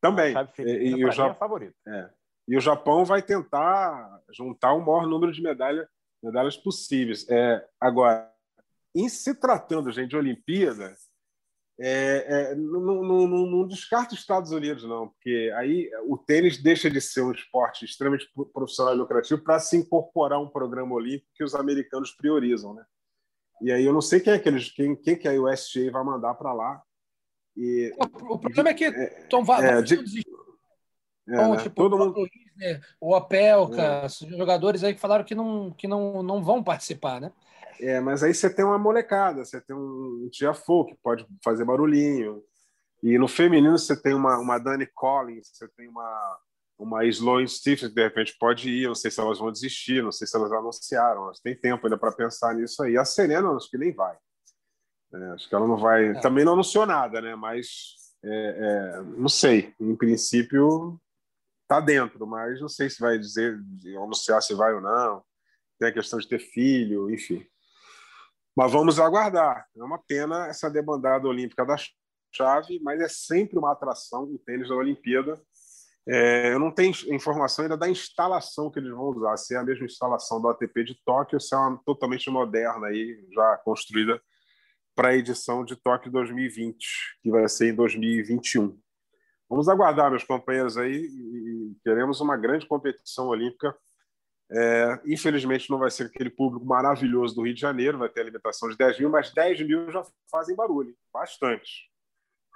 [0.00, 0.34] Também.
[0.58, 2.10] E, e o Japão é, é
[2.46, 5.88] E o Japão vai tentar juntar o maior número de medalha,
[6.22, 7.26] medalhas possíveis.
[7.28, 8.30] É, agora,
[8.94, 10.94] em se tratando, gente, de Olimpíada,
[11.80, 16.62] é, é, não, não, não, não descarta os Estados Unidos, não, porque aí o tênis
[16.62, 20.94] deixa de ser um esporte extremamente profissional e lucrativo para se incorporar a um programa
[20.94, 22.84] olímpico que os americanos priorizam, né?
[23.62, 26.04] E aí eu não sei quem é que eles, quem, quem que a USGA vai
[26.04, 26.82] mandar para lá.
[27.56, 29.94] E, o, o, problema é que é, Tom vai, é, de,
[31.28, 31.62] é, Bom, né?
[31.62, 32.26] tipo, Todo o mundo...
[33.00, 34.08] o Apelka, é.
[34.36, 37.32] jogadores aí que falaram que não, que não, não vão participar, né?
[37.80, 42.42] É, mas aí você tem uma molecada, você tem um Tiafoe que pode fazer barulhinho.
[43.02, 46.38] E no feminino você tem uma, uma Dani Collins, você tem uma,
[46.78, 50.26] uma Sloan Stephens, de repente pode ir, não sei se elas vão desistir, não sei
[50.26, 52.96] se elas anunciaram, elas têm tempo ainda para pensar nisso aí.
[52.96, 54.16] A Serena, acho que nem vai.
[55.12, 56.08] É, acho que ela não vai.
[56.08, 56.20] É.
[56.20, 57.36] Também não anunciou nada, né?
[57.36, 57.66] Mas
[58.24, 59.72] é, é não sei.
[59.80, 61.00] Em princípio,
[61.68, 63.58] tá dentro, mas não sei se vai dizer,
[64.02, 65.22] anunciar se vai ou não.
[65.78, 67.46] Tem a questão de ter filho, enfim.
[68.56, 69.66] Mas vamos aguardar.
[69.76, 71.76] É uma pena essa debandada olímpica da
[72.32, 75.40] chave, mas é sempre uma atração o tênis da Olimpíada.
[76.06, 79.64] É, eu não tenho informação ainda da instalação que eles vão usar, se é a
[79.64, 84.20] mesma instalação do ATP de Tóquio, se é uma totalmente moderna aí, já construída
[84.94, 86.76] para a edição de Tóquio 2020,
[87.22, 88.78] que vai ser em 2021.
[89.48, 93.74] Vamos aguardar, meus companheiros aí, e queremos uma grande competição olímpica.
[94.50, 98.24] É, infelizmente não vai ser aquele público maravilhoso do Rio de Janeiro, vai ter a
[98.24, 101.90] limitação de 10 mil, mas 10 mil já fazem barulho, bastante.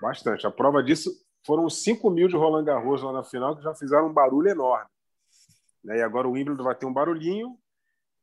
[0.01, 0.47] Bastante.
[0.47, 1.11] A prova disso
[1.49, 4.51] foram os 5 mil de Roland Garros lá na final, que já fizeram um barulho
[4.51, 4.85] enorme.
[5.83, 5.97] Né?
[5.97, 7.59] E agora o Wimbledon vai ter um barulhinho,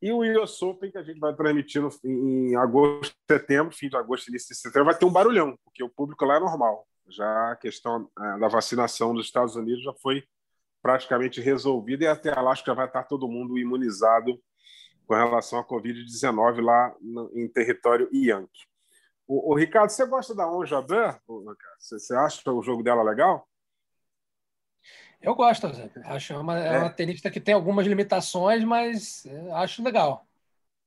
[0.00, 3.96] e o US Open, que a gente vai transmitir no, em agosto, setembro, fim de
[3.96, 6.86] agosto, início de setembro, vai ter um barulhão, porque o público lá é normal.
[7.08, 10.22] Já a questão é, da vacinação dos Estados Unidos já foi
[10.80, 14.40] praticamente resolvida e até lá acho que já vai estar todo mundo imunizado
[15.04, 18.68] com relação à Covid-19 lá no, em território Yankee.
[19.26, 21.18] O, o, Ricardo, você gosta da On Jabeur?
[21.78, 23.48] Você, você acha o jogo dela legal?
[25.20, 25.90] Eu gosto, Zé.
[26.04, 26.78] Acho uma, é.
[26.78, 30.26] uma tenista que tem algumas limitações, mas acho legal.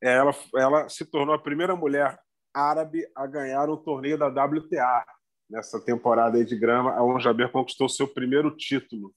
[0.02, 2.17] É, ela, ela se tornou a primeira mulher
[2.54, 5.06] árabe a ganhar um torneio da WTA
[5.49, 6.93] nessa temporada de grama.
[6.93, 9.13] A On Jabeur conquistou seu primeiro título.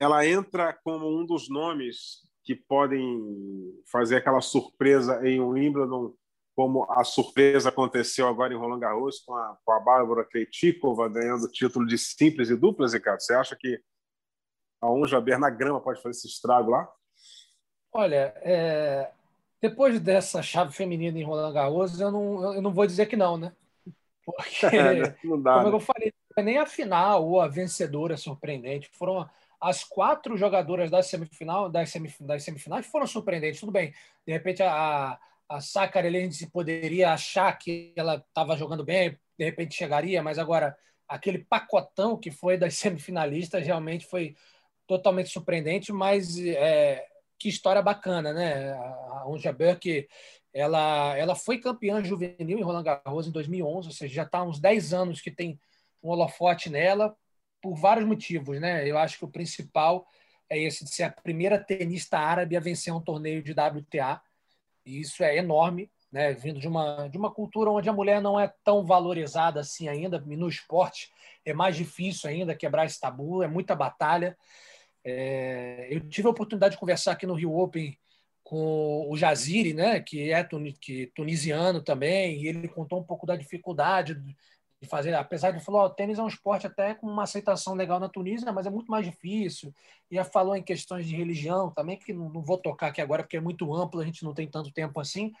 [0.00, 3.20] Ela entra como um dos nomes que podem
[3.90, 6.14] fazer aquela surpresa em Wimbledon
[6.54, 11.44] como a surpresa aconteceu agora em Roland Garros com a, com a Bárbara Krejcikova ganhando
[11.44, 13.20] o título de simples e duplas, Ricardo?
[13.20, 13.80] Você acha que
[14.80, 16.88] a Onjaber na grama pode fazer esse estrago lá?
[17.92, 19.10] Olha, é...
[19.60, 23.36] depois dessa chave feminina em Roland Garros, eu não, eu não vou dizer que não,
[23.38, 23.52] né?
[24.24, 25.76] Porque, é, não dá, como né?
[25.76, 28.90] eu falei, nem a final ou a vencedora surpreendente.
[28.92, 29.28] Foram
[29.60, 33.60] as quatro jogadoras da semifinal, das, semif das semifinais foram surpreendentes.
[33.60, 33.94] Tudo bem,
[34.26, 34.72] de repente a
[35.12, 35.18] a
[35.60, 40.76] Sakari, a gente poderia achar que ela estava jogando bem, de repente chegaria, mas agora
[41.08, 44.34] aquele pacotão que foi das semifinalistas realmente foi
[44.86, 47.04] totalmente surpreendente, mas é,
[47.38, 48.72] que história bacana, né?
[48.72, 50.08] A Onja Burke,
[50.52, 54.44] ela, ela foi campeã juvenil em Roland Garros em 2011, ou seja, já está há
[54.44, 55.58] uns 10 anos que tem
[56.02, 57.16] um holofote nela,
[57.60, 58.88] por vários motivos, né?
[58.88, 60.06] Eu acho que o principal
[60.48, 64.20] é esse de ser a primeira tenista árabe a vencer um torneio de WTA,
[64.84, 66.32] e isso é enorme, né?
[66.32, 70.20] vindo de uma, de uma cultura onde a mulher não é tão valorizada assim ainda,
[70.20, 71.10] no esporte
[71.44, 74.36] é mais difícil ainda quebrar esse tabu, é muita batalha.
[75.04, 77.96] É, eu tive a oportunidade de conversar aqui no Rio Open
[78.44, 80.46] com o Jaziri, né, que é
[80.80, 84.20] que, tunisiano também, e ele contou um pouco da dificuldade
[84.82, 88.00] de fazer, apesar de falar, o tênis é um esporte até com uma aceitação legal
[88.00, 89.72] na Tunísia, mas é muito mais difícil.
[90.10, 93.36] E falou em questões de religião também, que não, não, vou tocar aqui agora porque
[93.36, 95.32] é muito amplo, a gente não tem tanto tempo assim.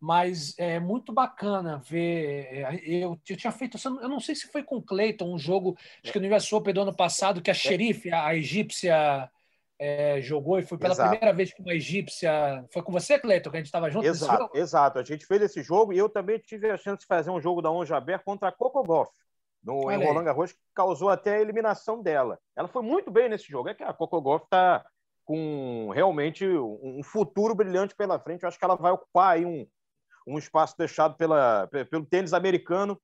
[0.00, 2.46] Mas é muito bacana ver.
[2.50, 5.76] É, eu, eu tinha feito, eu não sei se foi com o Cleiton, um jogo,
[6.02, 9.28] acho que no US Open do ano passado, que a xerife, a egípcia
[9.78, 11.10] é, jogou e foi pela exato.
[11.10, 12.64] primeira vez que uma egípcia.
[12.72, 14.06] Foi com você, Cleiton, que a gente estava junto?
[14.06, 14.98] Exato, exato.
[14.98, 17.62] A gente fez esse jogo e eu também tive a chance de fazer um jogo
[17.62, 19.08] da Onjaber contra a Coco Golf,
[19.62, 22.38] no, em Roland Garros, que causou até a eliminação dela.
[22.56, 23.68] Ela foi muito bem nesse jogo.
[23.68, 24.84] É que a Coco Golf está
[25.24, 28.42] com realmente um futuro brilhante pela frente.
[28.42, 29.64] Eu acho que ela vai ocupar aí um,
[30.26, 33.00] um espaço deixado pela, pelo tênis americano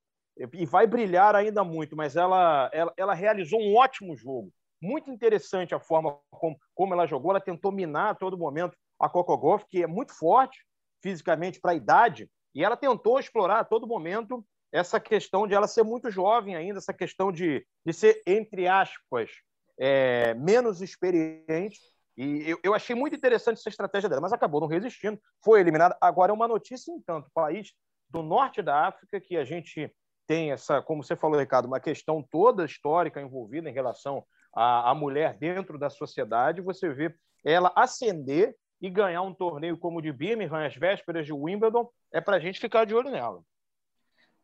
[0.52, 4.50] e vai brilhar ainda muito, mas ela, ela, ela realizou um ótimo jogo
[4.84, 7.30] muito interessante a forma como, como ela jogou.
[7.30, 10.64] Ela tentou minar a todo momento a Coco Golf, que é muito forte
[11.02, 15.66] fisicamente para a idade, e ela tentou explorar a todo momento essa questão de ela
[15.66, 19.30] ser muito jovem ainda, essa questão de, de ser, entre aspas,
[19.78, 21.78] é, menos experiente.
[22.16, 25.96] E eu, eu, achei muito interessante essa estratégia dela, mas acabou não resistindo, foi eliminada.
[26.00, 27.72] Agora é uma notícia, entanto, país
[28.08, 29.92] do norte da África, que a gente
[30.26, 34.94] tem essa, como você falou, Ricardo, uma questão toda histórica envolvida em relação a, a
[34.94, 37.14] mulher dentro da sociedade, você vê
[37.44, 42.20] ela ascender e ganhar um torneio como o de Birmingham, às vésperas de Wimbledon, é
[42.20, 43.42] para a gente ficar de olho nela.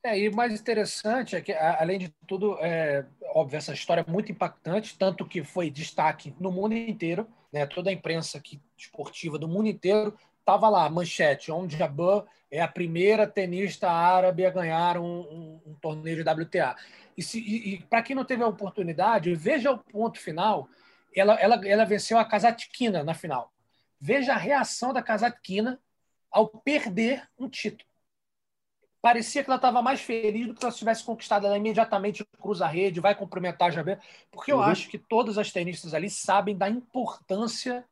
[0.03, 4.11] É, e o mais interessante é que, além de tudo, é, óbvio, essa história é
[4.11, 7.67] muito impactante, tanto que foi destaque no mundo inteiro, né?
[7.67, 12.69] toda a imprensa aqui, esportiva do mundo inteiro estava lá, manchete, onde Jabbar é a
[12.69, 16.77] primeira tenista árabe a ganhar um, um, um torneio de WTA.
[17.17, 20.69] E, e, e para quem não teve a oportunidade, veja o ponto final.
[21.15, 23.53] Ela, ela, ela venceu a Kazatkina na final.
[24.01, 25.79] Veja a reação da Kazatkina
[26.31, 27.89] ao perder um título.
[29.03, 31.47] Parecia que ela estava mais feliz do que se ela tivesse conquistado.
[31.47, 33.99] Ela imediatamente cruza a rede, vai cumprimentar a Jabber,
[34.31, 34.63] porque eu uhum.
[34.63, 37.85] acho que todas as tenistas ali sabem da importância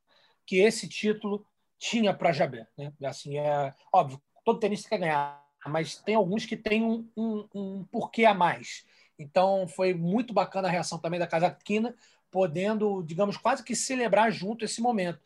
[0.44, 1.44] que esse título
[1.78, 2.66] tinha para Jabé.
[2.76, 2.92] Né?
[3.04, 7.84] Assim, é, óbvio, todo tenista quer ganhar, mas tem alguns que têm um, um, um
[7.84, 8.84] porquê a mais.
[9.18, 11.94] Então, foi muito bacana a reação também da Kazakhina,
[12.30, 15.20] podendo, digamos, quase que celebrar junto esse momento.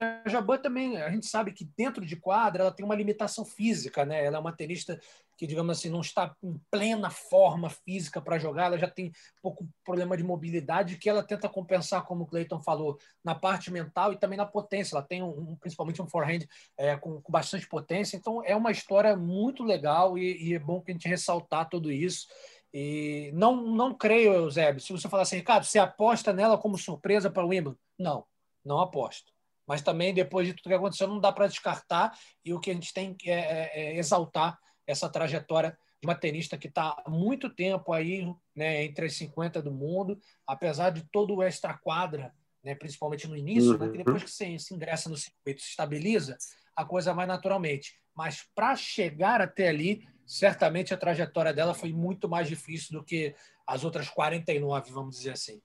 [0.00, 4.04] A Jabba também, a gente sabe que dentro de quadra ela tem uma limitação física,
[4.04, 4.24] né?
[4.24, 4.98] Ela é uma tenista
[5.36, 9.40] que, digamos assim, não está em plena forma física para jogar, ela já tem um
[9.42, 14.12] pouco problema de mobilidade que ela tenta compensar, como o Clayton falou, na parte mental
[14.12, 14.94] e também na potência.
[14.94, 19.16] Ela tem um, principalmente um forehand é, com, com, bastante potência, então é uma história
[19.16, 22.28] muito legal e, e é bom que a gente ressaltar tudo isso.
[22.72, 27.30] E não, não creio, Eusébio, se você falar assim, Ricardo, você aposta nela como surpresa
[27.30, 27.76] para o Wimbledon?
[27.98, 28.24] Não,
[28.64, 29.37] não aposto.
[29.68, 32.18] Mas também, depois de tudo que aconteceu, não dá para descartar.
[32.42, 36.14] E o que a gente tem que é, é, é exaltar essa trajetória de uma
[36.14, 38.24] tenista que está há muito tempo aí,
[38.56, 42.32] né, entre as 50 do mundo, apesar de todo o extra-quadra,
[42.64, 43.78] né, principalmente no início, uhum.
[43.78, 46.38] né, que depois que você se ingressa no circuito, se estabiliza,
[46.74, 47.94] a coisa vai naturalmente.
[48.16, 53.34] Mas para chegar até ali, certamente a trajetória dela foi muito mais difícil do que
[53.66, 55.60] as outras 49, vamos dizer assim.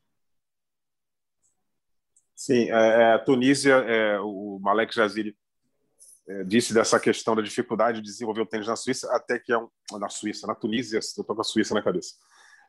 [2.43, 5.33] Sim, é, é, a Tunísia, é, o Malek Jaziri
[6.27, 9.57] é, disse dessa questão da dificuldade de desenvolver o tênis na Suíça, até que é
[9.57, 12.15] um, na Suíça, na Tunísia, eu estou com a Suíça na cabeça.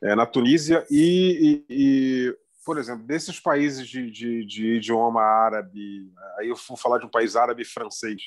[0.00, 6.08] É, na Tunísia e, e, e, por exemplo, desses países de, de, de, idioma árabe,
[6.38, 8.22] aí eu vou falar de um país árabe francês,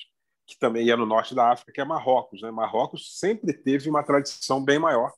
[0.46, 2.42] que também é no norte da África, que é Marrocos.
[2.42, 2.52] Né?
[2.52, 5.14] Marrocos sempre teve uma tradição bem maior,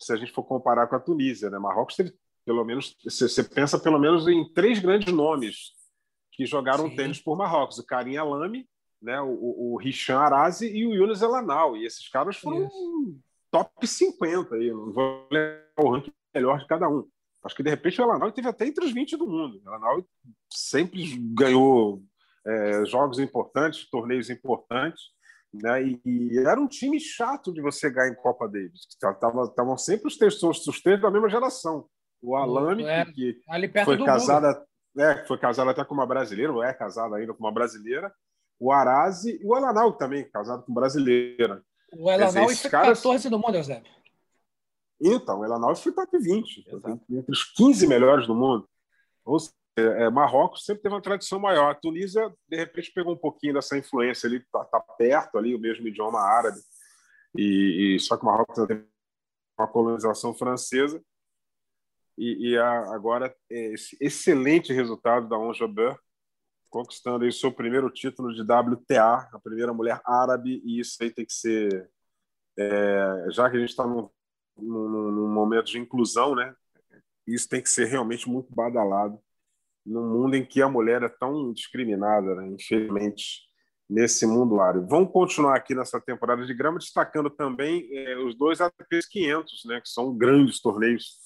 [0.00, 1.48] se a gente for comparar com a Tunísia.
[1.48, 1.60] Né?
[1.60, 2.12] Marrocos teve
[2.44, 5.72] pelo menos você pensa pelo menos em três grandes nomes
[6.32, 6.96] que jogaram Sim.
[6.96, 8.68] tênis por Marrocos: o Karim Alami,
[9.00, 11.76] né, o, o Hisham Arazi e o Yunus Elanal.
[11.76, 13.18] E esses caras foram Isso.
[13.50, 14.70] top 50 aí.
[14.70, 17.06] Não vou lembrar o ranking melhor de cada um.
[17.42, 19.60] Acho que de repente o Elanal teve até entre os 20 do mundo.
[19.64, 20.04] O Elanal
[20.50, 22.02] sempre ganhou
[22.46, 25.02] é, jogos importantes, torneios importantes.
[25.52, 25.84] Né?
[25.84, 28.88] E, e, era um time chato de você ganhar em Copa Davis.
[28.90, 31.88] Estavam sempre os três, os três da mesma geração
[32.24, 33.38] o Alane, é, que,
[33.84, 37.52] foi casada, é, foi casado até com uma brasileira, ou é casado ainda com uma
[37.52, 38.12] brasileira,
[38.58, 41.62] o Arazi e o Elanal também, casado com brasileira.
[41.94, 42.98] O Elanal foi caras...
[42.98, 43.92] 14 do mundo, Eusébio.
[45.00, 46.64] Então, o Elanal foi top 20,
[47.10, 48.66] entre os 15 melhores do mundo.
[49.22, 51.70] Ou seja, é, Marrocos sempre teve uma tradição maior.
[51.70, 55.58] A Tunísia, de repente, pegou um pouquinho dessa influência ali, tá, tá perto ali, o
[55.58, 56.58] mesmo idioma árabe.
[57.36, 58.82] E, e só que o Marrocos tem
[59.58, 61.02] uma colonização francesa
[62.16, 65.66] e, e a, agora é, esse excelente resultado da Onja
[66.70, 71.24] conquistando aí seu primeiro título de WTA, a primeira mulher árabe, e isso aí tem
[71.24, 71.88] que ser,
[72.58, 74.10] é, já que a gente está num,
[74.56, 76.52] num, num, momento de inclusão, né?
[77.26, 79.20] Isso tem que ser realmente muito badalado
[79.86, 82.48] num mundo em que a mulher é tão discriminada, né?
[82.48, 83.42] infelizmente,
[83.88, 84.88] nesse mundo árabe.
[84.88, 89.80] Vamos continuar aqui nessa temporada de grama, destacando também é, os dois ATP 500, né?
[89.80, 91.18] Que são grandes torneios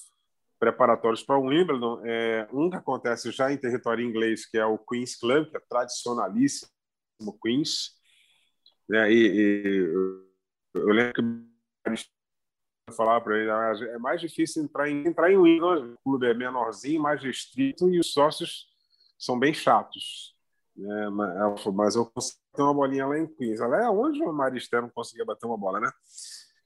[0.59, 2.01] preparatórios para o Wimbledon.
[2.03, 5.61] É, um que acontece já em território inglês, que é o Queen's Club, que é
[5.69, 6.69] tradicionalíssimo
[7.41, 7.97] Queen's.
[8.87, 9.11] Né?
[9.11, 9.85] E, e
[10.73, 11.21] eu lembro que
[12.91, 16.33] falar para ele, ah, é mais difícil entrar em, entrar em Wimbledon, o clube é
[16.33, 18.67] menorzinho, mais restrito, e os sócios
[19.17, 20.35] são bem chatos.
[20.75, 21.09] Né?
[21.73, 23.59] Mas eu consegui ter uma bolinha lá em Queens.
[23.59, 25.91] Ela é onde o Maristero não conseguia bater uma bola, né?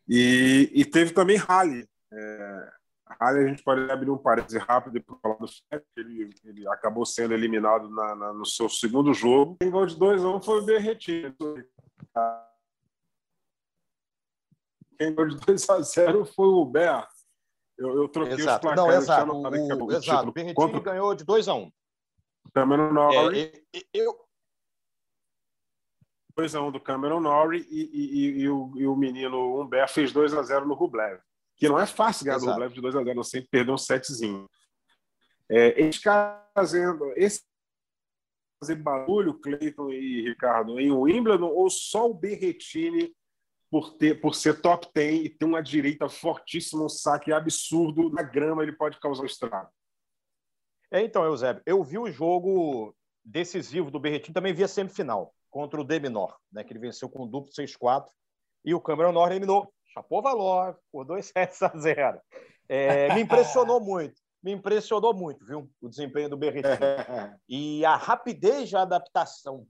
[0.08, 1.88] E, e teve também rally.
[2.12, 2.71] É,
[3.19, 7.06] Aí a gente pode abrir um parêntese rápido para falar do Fed, ele, ele acabou
[7.06, 9.58] sendo eliminado na, na, no seu segundo jogo.
[9.60, 11.36] Quem ganhou de 2 a 1 um foi o Berretini.
[14.97, 17.08] Quem ganhou de 2 a 0 foi o Ber.
[17.78, 18.67] Eu, eu troquei exato.
[18.67, 18.93] os placares.
[18.93, 19.32] Não, exato.
[19.32, 20.30] O, o, exato.
[20.30, 20.80] O Berretini Contra...
[20.80, 21.71] ganhou de 2 a 1 um.
[22.54, 23.52] Cameron Norrie.
[23.73, 24.23] É, eu...
[26.36, 29.62] 2 a 1 um do Cameron Norrie e, e, e, e, o, e o menino
[29.62, 31.19] Humbert fez 2 a 0 no Rublev
[31.55, 32.51] que não é fácil ganhar Exato.
[32.51, 34.49] do Rublev de 2 a 0 sempre perder um setzinho.
[35.49, 37.43] É, caras fazendo esse
[38.59, 43.13] fazer barulho, Cleiton e Ricardo, em Wimbledon, ou só o Berretini
[43.69, 48.23] por, ter, por ser top 10 e ter uma direita fortíssima, um saque absurdo na
[48.23, 49.69] grama, ele pode causar um estrago.
[50.89, 55.82] É, então, Eusébio, eu vi o jogo decisivo do Berretini, também vi a semifinal contra
[55.82, 58.07] o Deminor, né, que ele venceu com duplo 6-4,
[58.63, 62.19] e o Cameron Norrie eliminou Chapovalov por 2 sets a 0.
[62.67, 65.69] É, me impressionou muito, me impressionou muito, viu?
[65.81, 66.75] O desempenho do Berrettini.
[67.47, 69.67] e a rapidez de adaptação.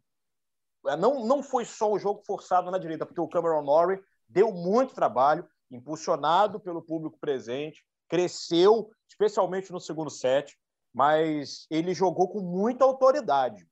[0.87, 4.51] É, não, não foi só o jogo forçado na direita, porque o Cameron Norrie deu
[4.51, 10.57] muito trabalho, impulsionado pelo público presente, cresceu, especialmente no segundo set,
[10.93, 13.65] mas ele jogou com muita autoridade.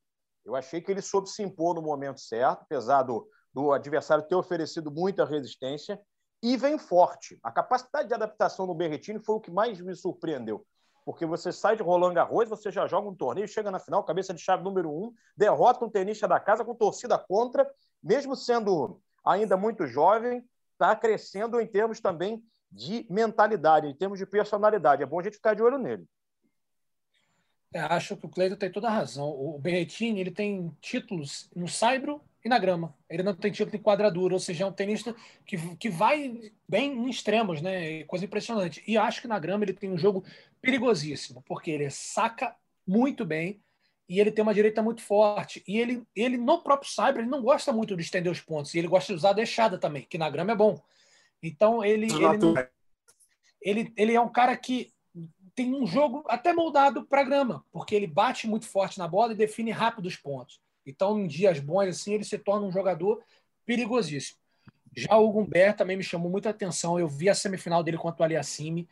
[0.43, 4.35] Eu achei que ele soube se impor no momento certo, apesar do, do adversário ter
[4.35, 5.99] oferecido muita resistência
[6.41, 7.39] e vem forte.
[7.43, 10.65] A capacidade de adaptação do Berretini foi o que mais me surpreendeu.
[11.05, 14.33] Porque você sai de Roland Garros, você já joga um torneio, chega na final, cabeça
[14.33, 17.69] de chave número um, derrota um tenista da casa com torcida contra,
[18.03, 24.25] mesmo sendo ainda muito jovem, está crescendo em termos também de mentalidade, em termos de
[24.25, 25.03] personalidade.
[25.03, 26.07] É bom a gente ficar de olho nele.
[27.73, 29.29] É, acho que o Cleiton tem toda a razão.
[29.29, 32.95] O Berretini ele tem títulos no saibro e na grama.
[33.09, 35.15] Ele não tem título em quadradura, ou seja, é um tenista
[35.45, 38.03] que, que vai bem em extremos, né?
[38.05, 38.83] Coisa impressionante.
[38.87, 40.23] E acho que na grama ele tem um jogo
[40.61, 43.61] perigosíssimo, porque ele saca muito bem
[44.09, 45.63] e ele tem uma direita muito forte.
[45.67, 48.79] E ele, ele no próprio saibro, ele não gosta muito de estender os pontos, e
[48.79, 50.81] ele gosta de usar a deixada também, que na grama é bom.
[51.41, 52.53] Então ele ele, não,
[53.61, 54.91] ele, ele é um cara que
[55.55, 59.35] tem um jogo até moldado para grama, porque ele bate muito forte na bola e
[59.35, 60.59] define rápido os pontos.
[60.85, 63.21] Então, em dias bons assim, ele se torna um jogador
[63.65, 64.39] perigosíssimo.
[64.95, 66.99] Já o Humbert também me chamou muita atenção.
[66.99, 68.89] Eu vi a semifinal dele contra o Aliassime.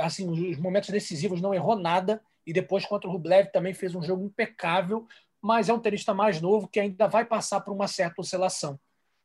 [0.00, 2.22] assim, os momentos decisivos não errou nada.
[2.46, 5.06] E depois contra o Rublev também fez um jogo impecável.
[5.40, 8.78] Mas é um tenista mais novo que ainda vai passar por uma certa oscilação.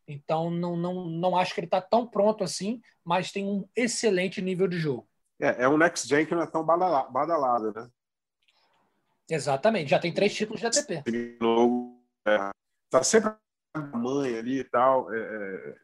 [0.08, 4.42] Então, não, não, não acho que ele está tão pronto assim, mas tem um excelente
[4.42, 5.08] nível de jogo.
[5.40, 7.88] É, é um next gen que não é tão badalado, né?
[9.30, 11.04] Exatamente, já tem três títulos de ATP.
[12.28, 12.50] É,
[12.90, 13.32] tá sempre
[13.76, 15.14] a mãe ali e tal.
[15.14, 15.76] É, é,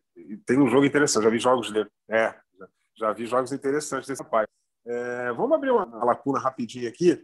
[0.45, 1.89] tem um jogo interessante, já vi jogos dele.
[2.09, 2.67] É, já,
[2.97, 4.47] já vi jogos interessantes desse rapaz.
[4.87, 7.23] É, vamos abrir uma, lacuna rapidinho aqui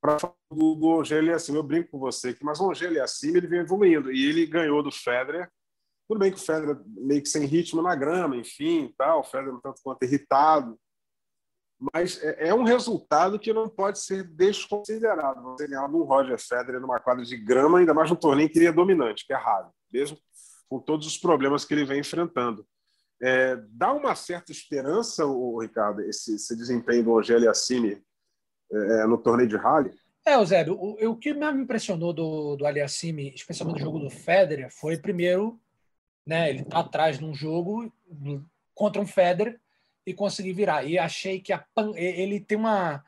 [0.00, 1.54] para falar do, do Angel assim.
[1.54, 4.82] Eu brinco com você aqui, mas o Angel assim ele vem evoluindo e ele ganhou
[4.82, 5.50] do Federer.
[6.06, 9.20] Tudo bem que o Federer meio que sem ritmo na grama, enfim, tal.
[9.20, 10.78] O Federer tanto quanto irritado
[11.78, 15.42] mas é, é, um resultado que não pode ser desconsiderado.
[15.42, 18.68] Você ganhar um Roger Federer numa quadra de grama, ainda mais num torneio que ele
[18.68, 20.18] é dominante, que é raro, mesmo
[20.68, 22.66] com todos os problemas que ele vem enfrentando.
[23.22, 28.02] É, dá uma certa esperança, o Ricardo, esse, esse desempenho do Angeli Assini
[28.72, 29.92] é, é, no torneio de rally?
[30.26, 34.70] É, Eusébio, o, o que me impressionou do, do Aliassime, especialmente no jogo do Federer,
[34.70, 35.60] foi primeiro,
[36.26, 37.92] né, ele tá atrás num jogo
[38.74, 39.60] contra um Federer
[40.06, 40.84] e consegui virar.
[40.84, 41.92] E achei que pan...
[41.96, 43.04] ele tem uma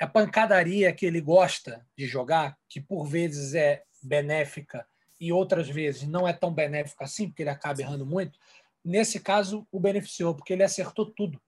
[0.00, 4.86] a pancadaria que ele gosta de jogar, que por vezes é benéfica
[5.20, 8.38] e outras vezes não é tão benéfica assim, porque ele acaba errando muito.
[8.84, 11.40] Nesse caso, o beneficiou, porque ele acertou tudo.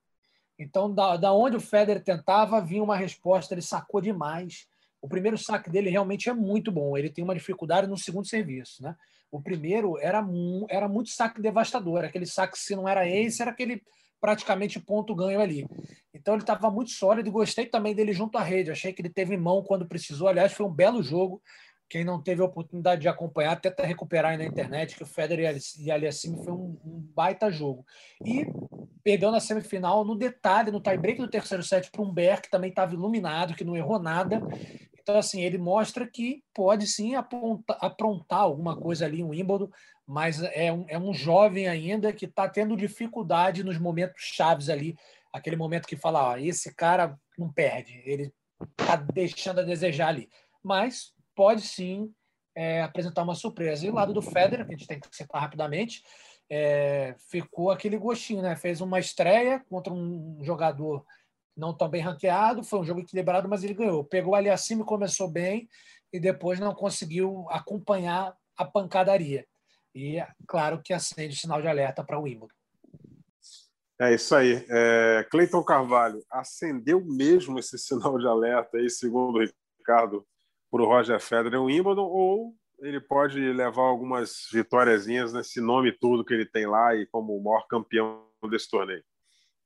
[0.58, 4.68] Então, da, da onde o Federer tentava, vinha uma resposta, ele sacou demais.
[5.00, 6.98] O primeiro saque dele realmente é muito bom.
[6.98, 8.82] Ele tem uma dificuldade no segundo serviço.
[8.82, 8.94] Né?
[9.30, 10.22] O primeiro era,
[10.68, 12.04] era muito saque devastador.
[12.04, 13.82] Aquele saque, se não era esse, era aquele
[14.20, 15.66] praticamente ponto ganho ali.
[16.12, 18.70] Então ele estava muito sólido e gostei também dele junto à rede.
[18.70, 20.28] Achei que ele teve mão quando precisou.
[20.28, 21.42] Aliás, foi um belo jogo.
[21.88, 25.58] Quem não teve a oportunidade de acompanhar, tenta recuperar aí na internet, que o Federer
[25.76, 27.84] e Aliassime foi um, um, baita jogo.
[28.24, 28.46] E
[29.02, 32.70] perdeu na semifinal, no detalhe, no tie-break do terceiro set para um Ber, que também
[32.70, 34.40] estava iluminado, que não errou nada.
[35.02, 39.68] Então, assim, ele mostra que pode sim apontar, aprontar alguma coisa ali em Wimbledon,
[40.10, 44.96] mas é um, é um jovem ainda que está tendo dificuldade nos momentos chaves ali,
[45.32, 48.34] aquele momento que fala, ó, esse cara não perde, ele
[48.76, 50.28] está deixando a desejar ali.
[50.64, 52.12] Mas pode sim
[52.56, 53.86] é, apresentar uma surpresa.
[53.86, 56.02] E o lado do Federer, que a gente tem que citar rapidamente,
[56.50, 58.56] é, ficou aquele gostinho, né?
[58.56, 61.06] Fez uma estreia contra um jogador
[61.56, 64.02] não tão bem ranqueado, foi um jogo equilibrado, mas ele ganhou.
[64.02, 65.68] Pegou ali acima e começou bem,
[66.12, 69.46] e depois não conseguiu acompanhar a pancadaria.
[69.94, 72.54] E claro que acende o sinal de alerta para o Wimbledon.
[74.00, 74.64] É isso aí.
[74.70, 79.44] É, Cleiton Carvalho, acendeu mesmo esse sinal de alerta aí, segundo o
[79.78, 80.26] Ricardo,
[80.70, 86.24] para o Roger Federer o Wimbledon, ou ele pode levar algumas vitóriazinhas nesse nome todo
[86.24, 89.04] que ele tem lá e como o maior campeão desse torneio?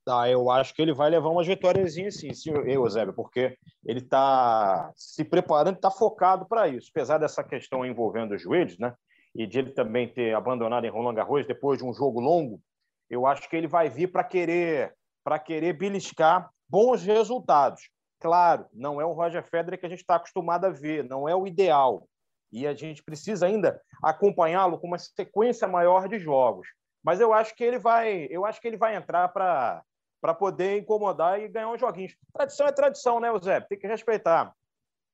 [0.03, 4.91] Tá, eu acho que ele vai levar umas vitóriazinhas sim, sim, Eusébio, porque ele está
[4.95, 6.89] se preparando, está focado para isso.
[6.91, 8.93] Apesar dessa questão envolvendo os joelhos, né?
[9.35, 12.61] E de ele também ter abandonado em Roland Garros depois de um jogo longo,
[13.09, 17.89] eu acho que ele vai vir para querer para querer beliscar bons resultados.
[18.19, 21.35] Claro, não é o Roger Federer que a gente está acostumado a ver, não é
[21.35, 22.07] o ideal.
[22.51, 26.67] E a gente precisa ainda acompanhá-lo com uma sequência maior de jogos.
[27.03, 29.83] Mas eu acho que ele vai, eu acho que ele vai entrar para
[30.21, 32.15] para poder incomodar e ganhar uns joguinhos.
[32.33, 33.61] Tradição é tradição, né, Zé?
[33.61, 34.51] Tem que respeitar.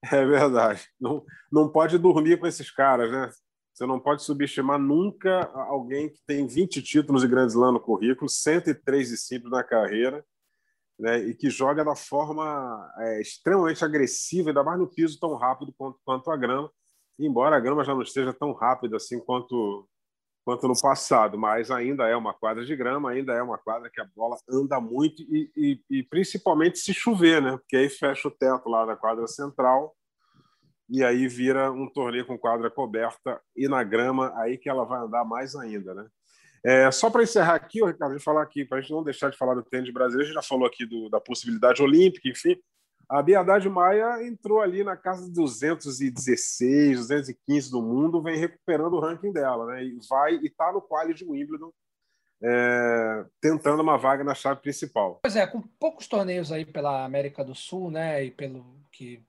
[0.10, 0.88] É verdade.
[0.98, 3.30] Não, não pode dormir com esses caras, né?
[3.74, 8.30] Você não pode subestimar nunca alguém que tem 20 títulos de Grand Slam no currículo,
[8.30, 10.24] 103 de simples na carreira,
[11.00, 15.74] né, e que joga da forma é, extremamente agressiva, ainda mais no piso tão rápido
[15.76, 16.70] quanto, quanto a grama,
[17.18, 19.88] embora a grama já não esteja tão rápida assim quanto,
[20.46, 24.02] quanto no passado, mas ainda é uma quadra de grama, ainda é uma quadra que
[24.02, 27.58] a bola anda muito e, e, e principalmente se chover, né?
[27.58, 29.96] Porque aí fecha o teto lá da quadra central
[30.92, 35.00] e aí vira um torneio com quadra coberta e na grama aí que ela vai
[35.00, 36.06] andar mais ainda, né?
[36.64, 39.38] É, só para encerrar aqui, Ricardo, de falar aqui, para a gente não deixar de
[39.38, 42.56] falar do tênis brasileiro, a gente já falou aqui do, da possibilidade olímpica, enfim,
[43.10, 49.00] a Biadade Maia entrou ali na casa de 216, 215 do mundo, vem recuperando o
[49.00, 49.84] ranking dela, né?
[49.84, 51.72] E vai e está no quali de Wimbledon,
[52.44, 55.20] é, tentando uma vaga na chave principal.
[55.24, 58.24] Pois é, com poucos torneios aí pela América do Sul, né?
[58.24, 59.24] E pelo que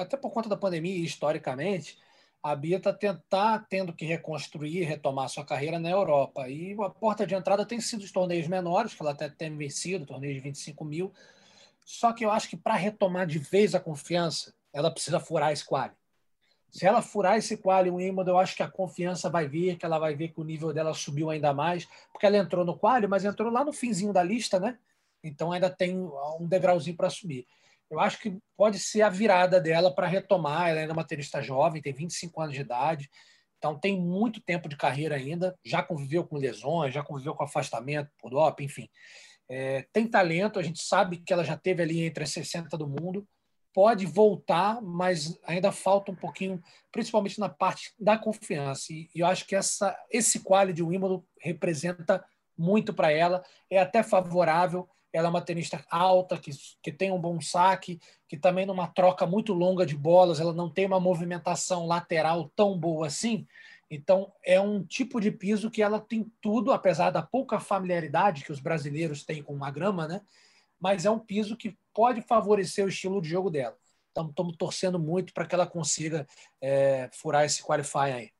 [0.00, 1.98] até por conta da pandemia historicamente,
[2.42, 2.92] a Bia está
[3.28, 6.48] tá tendo que reconstruir, retomar sua carreira na Europa.
[6.48, 10.06] E a porta de entrada tem sido os torneios menores, que ela até tem vencido,
[10.06, 11.12] torneios de 25 mil,
[11.84, 15.64] só que eu acho que para retomar de vez a confiança, ela precisa furar esse
[15.64, 15.94] quali.
[16.70, 19.86] Se ela furar esse quali, o Wimbledon, eu acho que a confiança vai vir, que
[19.86, 23.06] ela vai ver que o nível dela subiu ainda mais, porque ela entrou no quali,
[23.06, 24.78] mas entrou lá no finzinho da lista, né?
[25.24, 27.46] Então ainda tem um degrauzinho para subir.
[27.90, 30.68] Eu acho que pode ser a virada dela para retomar.
[30.68, 33.08] Ela ainda é uma tenista jovem, tem 25 anos de idade,
[33.56, 35.58] então tem muito tempo de carreira ainda.
[35.64, 38.88] Já conviveu com lesões, já conviveu com afastamento por doping, enfim.
[39.48, 42.86] É, tem talento, a gente sabe que ela já teve ali entre as 60 do
[42.86, 43.26] mundo,
[43.72, 46.62] pode voltar, mas ainda falta um pouquinho,
[46.92, 48.92] principalmente na parte da confiança.
[48.92, 52.24] E, e eu acho que essa, esse quali de Wimbledon representa
[52.56, 54.88] muito para ela, é até favorável.
[55.12, 56.50] Ela é uma tenista alta, que,
[56.82, 57.98] que tem um bom saque,
[58.28, 62.78] que também numa troca muito longa de bolas, ela não tem uma movimentação lateral tão
[62.78, 63.46] boa assim.
[63.90, 68.52] Então, é um tipo de piso que ela tem tudo, apesar da pouca familiaridade que
[68.52, 70.20] os brasileiros têm com a grama, né?
[70.78, 73.76] Mas é um piso que pode favorecer o estilo de jogo dela.
[74.10, 76.26] Então, estamos torcendo muito para que ela consiga
[76.60, 78.37] é, furar esse qualify aí.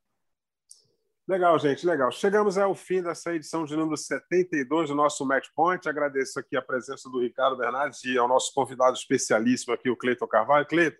[1.28, 2.10] Legal, gente, legal.
[2.10, 5.86] Chegamos ao fim dessa edição de número 72 do nosso Match Point.
[5.86, 10.26] Agradeço aqui a presença do Ricardo Bernardes e ao nosso convidado especialíssimo aqui, o Cleiton
[10.26, 10.66] Carvalho.
[10.66, 10.96] Cleiton,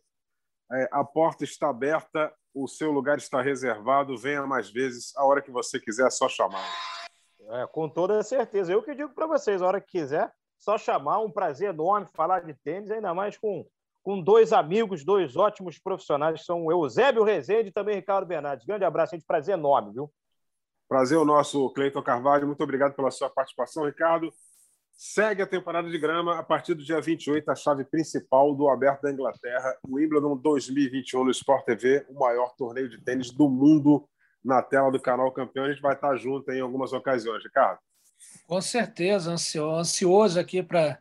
[0.71, 4.19] é, a porta está aberta o seu lugar está reservado.
[4.19, 6.67] Venha mais vezes, a hora que você quiser, é só chamar.
[7.51, 8.71] É, com toda certeza.
[8.71, 11.21] Eu que digo para vocês, a hora que quiser, só chamar.
[11.21, 13.67] Um prazer enorme falar de tênis, ainda mais com,
[14.09, 18.65] com dois amigos, dois ótimos profissionais, que são o Eusébio Rezende e também Ricardo Bernardes.
[18.65, 19.27] Grande abraço, gente.
[19.27, 20.11] Prazer enorme, viu?
[20.89, 22.47] Prazer o nosso, Cleiton Carvalho.
[22.47, 24.33] Muito obrigado pela sua participação, Ricardo.
[24.97, 29.03] Segue a temporada de grama a partir do dia 28, a chave principal do Aberto
[29.03, 34.09] da Inglaterra, o Wimbledon 2021 no Sport TV, o maior torneio de tênis do mundo
[34.43, 35.67] na tela do canal Campeão.
[35.67, 37.79] A gente vai estar junto em algumas ocasiões, Ricardo.
[38.47, 40.99] Com certeza, ansioso aqui para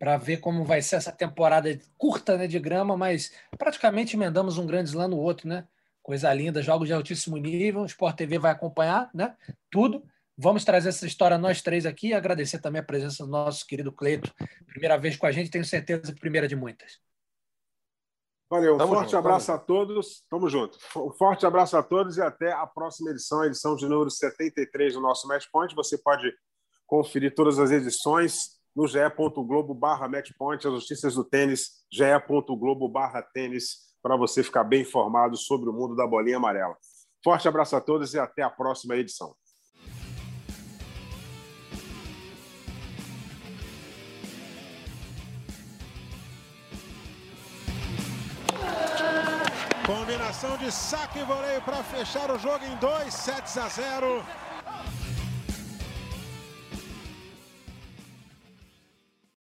[0.00, 4.66] para ver como vai ser essa temporada curta né, de grama, mas praticamente emendamos um
[4.66, 5.68] grande slam no outro, né?
[6.02, 9.36] Coisa linda, jogos de altíssimo nível, o Sport TV vai acompanhar, né?
[9.70, 10.02] Tudo.
[10.38, 13.92] Vamos trazer essa história nós três aqui e agradecer também a presença do nosso querido
[13.92, 14.32] Cleito.
[14.66, 16.98] Primeira vez com a gente, tenho certeza que primeira de muitas.
[18.48, 19.58] Valeu, um tamo forte junto, abraço tamo.
[19.58, 20.24] a todos.
[20.30, 20.78] Tamo junto.
[20.96, 24.94] Um forte abraço a todos e até a próxima edição, a edição de número 73
[24.94, 25.74] do nosso Matchpoint.
[25.74, 26.32] Você pode
[26.86, 33.90] conferir todas as edições no ge.globo barra Matchpoint, as notícias do tênis, ge.globo barra tênis,
[34.02, 36.76] para você ficar bem informado sobre o mundo da bolinha amarela.
[37.22, 39.34] Forte abraço a todos e até a próxima edição.
[49.86, 54.49] Combinação de saque e voleio para fechar o jogo em 2 sets a 0.